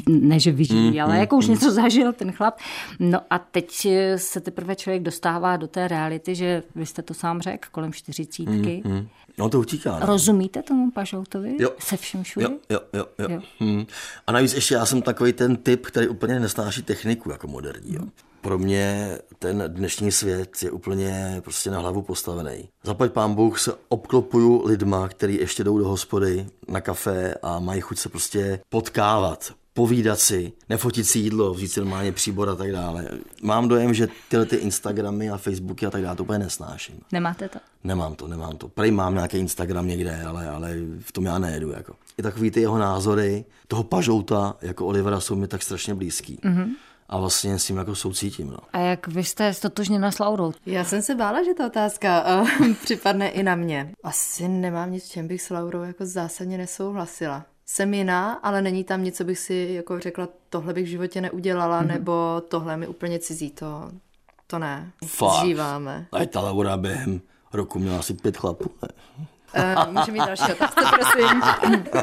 ne 0.09 0.39
že 0.39 0.51
vyžijí, 0.51 0.91
mm, 0.91 1.01
ale 1.01 1.13
mm, 1.13 1.19
jako 1.19 1.37
už 1.37 1.47
mm. 1.47 1.53
něco 1.53 1.71
zažil 1.71 2.13
ten 2.13 2.31
chlap. 2.31 2.59
No 2.99 3.21
a 3.29 3.39
teď 3.39 3.87
se 4.15 4.41
teprve 4.41 4.75
člověk 4.75 5.03
dostává 5.03 5.57
do 5.57 5.67
té 5.67 5.87
reality, 5.87 6.35
že 6.35 6.63
vy 6.75 6.85
jste 6.85 7.01
to 7.01 7.13
sám 7.13 7.41
řekl, 7.41 7.67
kolem 7.71 7.93
čtyřicítky. 7.93 8.81
Mm, 8.85 8.91
mm. 8.91 9.07
No 9.39 9.49
to 9.49 9.59
utíká. 9.59 9.99
Ne? 9.99 10.05
Rozumíte 10.05 10.61
tomu 10.61 10.91
Pažoutovi? 10.91 11.55
Jo. 11.59 11.69
Se 11.79 11.97
vším 11.97 12.23
všude? 12.23 12.45
Jo, 12.45 12.51
jo, 12.69 12.79
jo. 12.93 13.05
jo. 13.19 13.27
jo. 13.29 13.41
Hmm. 13.59 13.85
A 14.27 14.31
navíc 14.31 14.53
ještě 14.53 14.75
já 14.75 14.85
jsem 14.85 15.01
takový 15.01 15.33
ten 15.33 15.57
typ, 15.57 15.85
který 15.85 16.07
úplně 16.07 16.39
nesnáší 16.39 16.81
techniku 16.81 17.31
jako 17.31 17.47
moderní. 17.47 17.95
Jo. 17.95 18.01
Pro 18.41 18.57
mě 18.57 19.17
ten 19.39 19.63
dnešní 19.67 20.11
svět 20.11 20.49
je 20.63 20.71
úplně 20.71 21.41
prostě 21.43 21.71
na 21.71 21.79
hlavu 21.79 22.01
postavený. 22.01 22.69
Zaplať 22.83 23.11
pán 23.11 23.35
Bůh 23.35 23.59
se 23.59 23.73
obklopuju 23.89 24.67
lidma, 24.67 25.07
kteří 25.07 25.35
ještě 25.35 25.63
jdou 25.63 25.77
do 25.77 25.87
hospody 25.87 26.47
na 26.67 26.81
kafe 26.81 27.35
a 27.43 27.59
mají 27.59 27.81
chuť 27.81 27.97
se 27.97 28.09
prostě 28.09 28.59
potkávat, 28.69 29.53
povídat 29.79 30.19
si, 30.19 30.53
nefotit 30.69 31.07
si 31.07 31.19
jídlo, 31.19 31.53
vzít 31.53 31.67
si 31.67 31.79
normálně 31.79 32.11
příbor 32.11 32.49
a 32.49 32.55
tak 32.55 32.71
dále. 32.71 33.07
Mám 33.41 33.67
dojem, 33.67 33.93
že 33.93 34.07
tyhle 34.29 34.45
ty 34.45 34.55
Instagramy 34.55 35.29
a 35.29 35.37
Facebooky 35.37 35.85
a 35.85 35.89
tak 35.89 36.01
dále 36.01 36.15
to 36.15 36.23
úplně 36.23 36.39
nesnáším. 36.39 36.95
Nemáte 37.11 37.49
to? 37.49 37.59
Nemám 37.83 38.15
to, 38.15 38.27
nemám 38.27 38.57
to. 38.57 38.67
Prej 38.67 38.91
mám 38.91 39.13
nějaký 39.13 39.37
Instagram 39.37 39.87
někde, 39.87 40.23
ale, 40.23 40.49
ale 40.49 40.75
v 40.99 41.11
tom 41.11 41.25
já 41.25 41.39
nejedu. 41.39 41.71
Jako. 41.71 41.93
I 42.17 42.21
takový 42.23 42.51
ty 42.51 42.61
jeho 42.61 42.77
názory, 42.77 43.45
toho 43.67 43.83
pažouta 43.83 44.55
jako 44.61 44.85
Olivera 44.85 45.19
jsou 45.19 45.35
mi 45.35 45.47
tak 45.47 45.63
strašně 45.63 45.95
blízký. 45.95 46.39
Mm-hmm 46.43 46.69
a 47.11 47.17
vlastně 47.17 47.59
s 47.59 47.65
tím 47.65 47.77
jako 47.77 47.95
soucítím. 47.95 48.49
No. 48.49 48.57
A 48.73 48.79
jak 48.79 49.07
vy 49.07 49.23
jste 49.23 49.53
stotožněna 49.53 50.11
s 50.11 50.19
Laurou? 50.19 50.53
Já 50.65 50.83
jsem 50.83 51.01
se 51.01 51.15
bála, 51.15 51.43
že 51.43 51.53
ta 51.53 51.65
otázka 51.65 52.41
uh, 52.41 52.73
připadne 52.83 53.29
i 53.29 53.43
na 53.43 53.55
mě. 53.55 53.91
Asi 54.03 54.47
nemám 54.47 54.91
nic, 54.91 55.07
čem 55.07 55.27
bych 55.27 55.41
s 55.41 55.49
Laurou 55.49 55.83
jako 55.83 56.05
zásadně 56.05 56.57
nesouhlasila 56.57 57.45
jsem 57.69 57.93
jiná, 57.93 58.33
ale 58.33 58.61
není 58.61 58.83
tam 58.83 59.03
nic, 59.03 59.17
co 59.17 59.23
bych 59.23 59.39
si 59.39 59.69
jako 59.73 59.99
řekla, 59.99 60.27
tohle 60.49 60.73
bych 60.73 60.85
v 60.85 60.89
životě 60.89 61.21
neudělala, 61.21 61.83
mm-hmm. 61.83 61.87
nebo 61.87 62.41
tohle 62.47 62.77
mi 62.77 62.87
úplně 62.87 63.19
cizí, 63.19 63.51
to, 63.51 63.91
to 64.47 64.59
ne. 64.59 64.91
Fakt. 65.05 65.45
Žíváme. 65.45 66.07
A 66.11 66.25
ta 66.25 66.41
Laura 66.41 66.77
během 66.77 67.21
roku 67.53 67.79
měla 67.79 67.99
asi 67.99 68.13
pět 68.13 68.37
chlapů, 68.37 68.71
ne? 68.81 68.89
Uh, 69.87 69.93
může 69.93 70.11
mít 70.11 70.19
další 70.19 70.51
otázku, 70.51 70.83
prosím. 70.95 71.41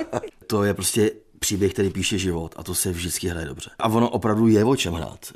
to 0.46 0.64
je 0.64 0.74
prostě 0.74 1.10
příběh, 1.38 1.72
který 1.72 1.90
píše 1.90 2.18
život 2.18 2.54
a 2.56 2.62
to 2.62 2.74
se 2.74 2.92
vždycky 2.92 3.28
hraje 3.28 3.46
dobře. 3.46 3.70
A 3.78 3.88
ono 3.88 4.10
opravdu 4.10 4.46
je 4.46 4.64
o 4.64 4.76
čem 4.76 4.94
hrát. 4.94 5.32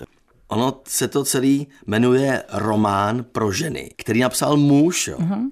Ono 0.49 0.81
se 0.85 1.09
to 1.09 1.25
celý 1.25 1.67
jmenuje 1.87 2.43
Román 2.53 3.25
pro 3.25 3.53
ženy, 3.53 3.91
který 3.97 4.21
napsal 4.21 4.57
muž. 4.57 5.09
Jo. 5.09 5.19
Mm-hmm. 5.19 5.51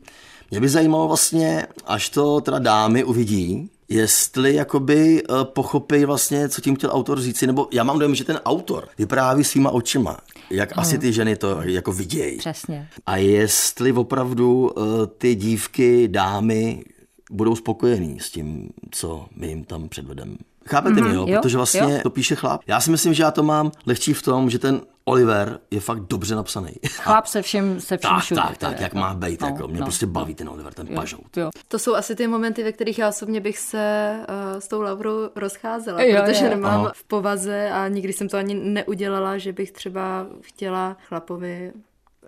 Mě 0.50 0.60
by 0.60 0.68
zajímalo 0.68 1.08
vlastně, 1.08 1.66
až 1.84 2.08
to 2.08 2.40
teda 2.40 2.58
dámy 2.58 3.04
uvidí, 3.04 3.70
jestli 3.88 4.54
jakoby 4.54 5.22
uh, 5.22 5.44
pochopí 5.44 6.04
vlastně, 6.04 6.48
co 6.48 6.60
tím 6.60 6.76
chtěl 6.76 6.90
autor 6.92 7.20
říci, 7.20 7.46
nebo 7.46 7.68
já 7.72 7.84
mám 7.84 7.98
dojem, 7.98 8.14
že 8.14 8.24
ten 8.24 8.40
autor 8.44 8.88
vypráví 8.98 9.44
svýma 9.44 9.70
očima, 9.70 10.16
jak 10.50 10.72
hmm. 10.72 10.80
asi 10.80 10.98
ty 10.98 11.12
ženy 11.12 11.36
to 11.36 11.62
jako 11.62 11.92
vidějí. 11.92 12.38
Přesně. 12.38 12.88
A 13.06 13.16
jestli 13.16 13.92
opravdu 13.92 14.70
uh, 14.76 14.84
ty 15.18 15.34
dívky, 15.34 16.08
dámy 16.08 16.84
budou 17.30 17.56
spokojení 17.56 18.20
s 18.20 18.30
tím, 18.30 18.68
co 18.90 19.26
my 19.36 19.46
jim 19.46 19.64
tam 19.64 19.88
předvedeme. 19.88 20.36
Chápete 20.68 21.00
mm-hmm, 21.00 21.08
mi, 21.08 21.14
jo? 21.14 21.26
jo? 21.28 21.40
Protože 21.40 21.56
vlastně 21.56 21.80
jo. 21.80 22.00
to 22.02 22.10
píše 22.10 22.34
chlap. 22.34 22.60
Já 22.66 22.80
si 22.80 22.90
myslím, 22.90 23.14
že 23.14 23.22
já 23.22 23.30
to 23.30 23.42
mám 23.42 23.72
lehčí 23.86 24.12
v 24.12 24.22
tom, 24.22 24.50
že 24.50 24.58
ten 24.58 24.80
Oliver 25.08 25.58
je 25.70 25.80
fakt 25.80 26.00
dobře 26.00 26.34
napsaný. 26.34 26.72
Chlap 26.88 27.26
se 27.26 27.42
všem, 27.42 27.80
se 27.80 27.96
všem 27.98 28.10
tak, 28.10 28.22
všude. 28.22 28.40
Tak, 28.40 28.58
tak, 28.58 28.80
jak 28.80 28.94
má 28.94 29.14
být. 29.14 29.40
No, 29.40 29.46
jako. 29.46 29.68
Mě 29.68 29.80
no. 29.80 29.86
prostě 29.86 30.06
baví 30.06 30.34
ten 30.34 30.48
Oliver, 30.48 30.74
ten 30.74 30.86
jo, 30.86 30.94
pažout. 30.94 31.36
Jo. 31.36 31.50
To 31.68 31.78
jsou 31.78 31.94
asi 31.94 32.16
ty 32.16 32.26
momenty, 32.26 32.64
ve 32.64 32.72
kterých 32.72 32.98
já 32.98 33.08
osobně 33.08 33.40
bych 33.40 33.58
se 33.58 34.14
uh, 34.54 34.58
s 34.60 34.68
tou 34.68 34.80
Laurou 34.80 35.18
rozcházela, 35.36 36.02
jo, 36.02 36.22
protože 36.22 36.44
jo. 36.44 36.50
nemám 36.50 36.80
Aha. 36.80 36.92
v 36.94 37.04
povaze 37.04 37.70
a 37.70 37.88
nikdy 37.88 38.12
jsem 38.12 38.28
to 38.28 38.36
ani 38.36 38.54
neudělala, 38.54 39.38
že 39.38 39.52
bych 39.52 39.72
třeba 39.72 40.26
chtěla 40.42 40.96
chlapovi 41.08 41.72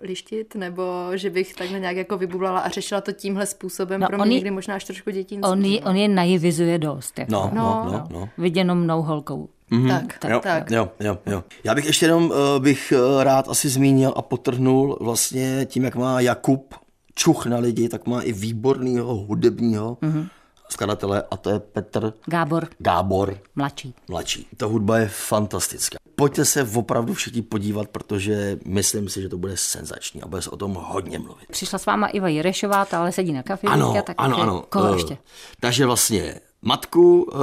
lištit, 0.01 0.55
nebo 0.55 0.83
že 1.15 1.29
bych 1.29 1.53
takhle 1.55 1.79
nějak 1.79 1.95
jako 1.95 2.17
vybublala 2.17 2.59
a 2.59 2.69
řešila 2.69 3.01
to 3.01 3.11
tímhle 3.11 3.45
způsobem. 3.45 4.01
No, 4.01 4.07
Pro 4.07 4.17
mě 4.17 4.21
on 4.21 4.27
je- 4.29 4.33
někdy 4.35 4.51
možná 4.51 4.75
až 4.75 4.83
trošku 4.83 5.09
dětinský. 5.11 5.49
On 5.51 5.65
je, 5.65 5.81
on 5.81 5.95
je 5.95 6.07
naivizuje 6.07 6.79
dost. 6.79 7.19
Jako. 7.19 7.31
No, 7.31 7.51
no, 7.53 7.81
no, 7.85 7.91
No. 7.91 8.07
no. 8.19 8.29
Viděnou 8.37 8.75
mnou 8.75 9.01
holkou. 9.01 9.49
Tak, 9.87 10.17
tak, 10.19 10.31
jo, 10.31 10.39
tak. 10.43 10.71
Jo, 10.71 10.91
jo, 10.99 11.17
jo. 11.25 11.43
Já 11.63 11.75
bych 11.75 11.85
ještě 11.85 12.05
jenom 12.05 12.23
uh, 12.23 12.35
bych 12.59 12.93
uh, 12.95 13.23
rád 13.23 13.49
asi 13.49 13.69
zmínil 13.69 14.13
a 14.15 14.21
potrhnul 14.21 14.97
vlastně 15.01 15.65
tím, 15.65 15.83
jak 15.83 15.95
má 15.95 16.21
Jakub 16.21 16.75
čuch 17.15 17.45
na 17.45 17.57
lidi, 17.57 17.89
tak 17.89 18.07
má 18.07 18.21
i 18.21 18.31
výborného 18.33 19.15
hudebního 19.15 19.97
mm-hmm. 20.01 20.27
skladatele 20.69 21.23
a 21.31 21.37
to 21.37 21.49
je 21.49 21.59
Petr 21.59 22.13
Gábor, 22.25 22.67
Gábor 22.77 23.37
mladší. 23.55 23.93
mladší. 24.09 24.47
Ta 24.57 24.65
hudba 24.65 24.97
je 24.97 25.07
fantastická. 25.07 25.97
Pojďte 26.15 26.45
se 26.45 26.67
opravdu 26.75 27.13
všichni 27.13 27.41
podívat, 27.41 27.87
protože 27.87 28.57
myslím 28.65 29.09
si, 29.09 29.21
že 29.21 29.29
to 29.29 29.37
bude 29.37 29.57
senzační 29.57 30.21
a 30.21 30.27
bude 30.27 30.41
se 30.41 30.49
o 30.49 30.57
tom 30.57 30.73
hodně 30.81 31.19
mluvit. 31.19 31.45
Přišla 31.51 31.79
s 31.79 31.85
váma 31.85 32.07
Iva 32.07 32.27
Jirešová, 32.27 32.85
ta 32.85 32.99
ale 32.99 33.11
sedí 33.11 33.33
na 33.33 33.43
kafi. 33.43 33.67
Ano, 33.67 33.93
tak 34.05 34.15
ano, 34.17 34.41
ano. 34.41 34.63
Koho 34.69 34.93
Eh, 34.93 34.95
ještě? 34.95 35.17
Takže 35.59 35.85
vlastně 35.85 36.39
matku 36.61 37.23
uh, 37.23 37.39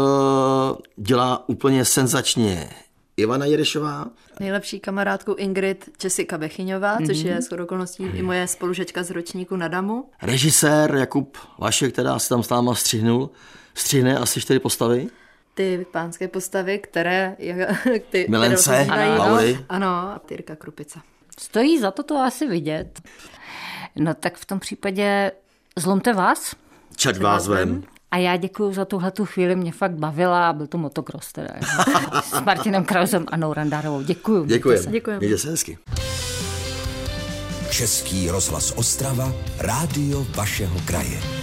dělá 0.97 1.49
úplně 1.49 1.85
senzačně 1.85 2.71
Ivana 3.17 3.47
Jirešová. 3.47 4.07
Nejlepší 4.41 4.81
kamarádku 4.81 5.35
Ingrid 5.39 5.91
Jessica 6.05 6.39
Bechyňová, 6.39 6.99
což 7.07 7.19
je 7.19 7.43
shodou 7.43 7.65
okolností 7.65 8.03
i 8.03 8.23
moje 8.23 8.47
spolužečka 8.47 9.03
z 9.03 9.11
ročníku 9.11 9.57
na 9.57 9.69
Damu. 9.69 10.11
Režisér 10.23 10.95
Jakub 10.95 11.39
Vašek, 11.59 11.93
která 11.93 12.19
se 12.19 12.29
tam 12.29 12.43
s 12.43 12.49
náma 12.49 12.75
střihnul, 12.75 13.31
střihne 13.75 14.19
asi 14.19 14.41
čtyři 14.41 14.59
postavy. 14.59 15.09
Ty 15.55 15.87
pánské 15.93 16.29
postavy, 16.29 16.79
které... 16.79 17.37
Ty, 18.11 18.27
Milence, 18.29 18.85
které 18.85 19.05
ano. 19.05 19.25
Laury. 19.25 19.65
Ano, 19.69 19.89
a 19.89 20.21
Tyrka 20.27 20.57
Krupica. 20.57 21.03
Stojí 21.41 21.79
za 21.79 21.91
to 21.91 22.03
to 22.03 22.17
asi 22.17 22.47
vidět. 22.47 23.01
No 23.97 24.15
tak 24.15 24.37
v 24.37 24.45
tom 24.45 24.61
případě 24.61 25.33
zlomte 25.77 26.13
vás. 26.13 26.55
Čert 26.97 27.19
vás 27.19 27.49
vem. 27.49 27.85
A 28.11 28.17
já 28.17 28.37
děkuji 28.37 28.73
za 28.73 28.85
tuhle 28.85 29.11
tu 29.11 29.25
chvíli, 29.25 29.57
mě 29.57 29.73
fakt 29.73 29.93
bavila 29.93 30.49
a 30.49 30.53
byl 30.53 30.67
to 30.67 30.79
motocross 30.79 31.33
teda. 31.33 31.49
S 32.23 32.41
Martinem 32.45 32.85
Krausem 32.85 33.27
a 33.29 33.37
Nourandárovou. 33.37 34.03
Děkuji. 34.03 34.45
Děkujeme. 34.45 34.93
Děkujeme. 34.93 35.19
Mějte 35.19 35.39
se 35.39 35.51
hezky. 35.51 35.79
Český 37.71 38.31
rozhlas 38.31 38.73
Ostrava, 38.77 39.33
rádio 39.59 40.27
vašeho 40.37 40.81
kraje. 40.85 41.38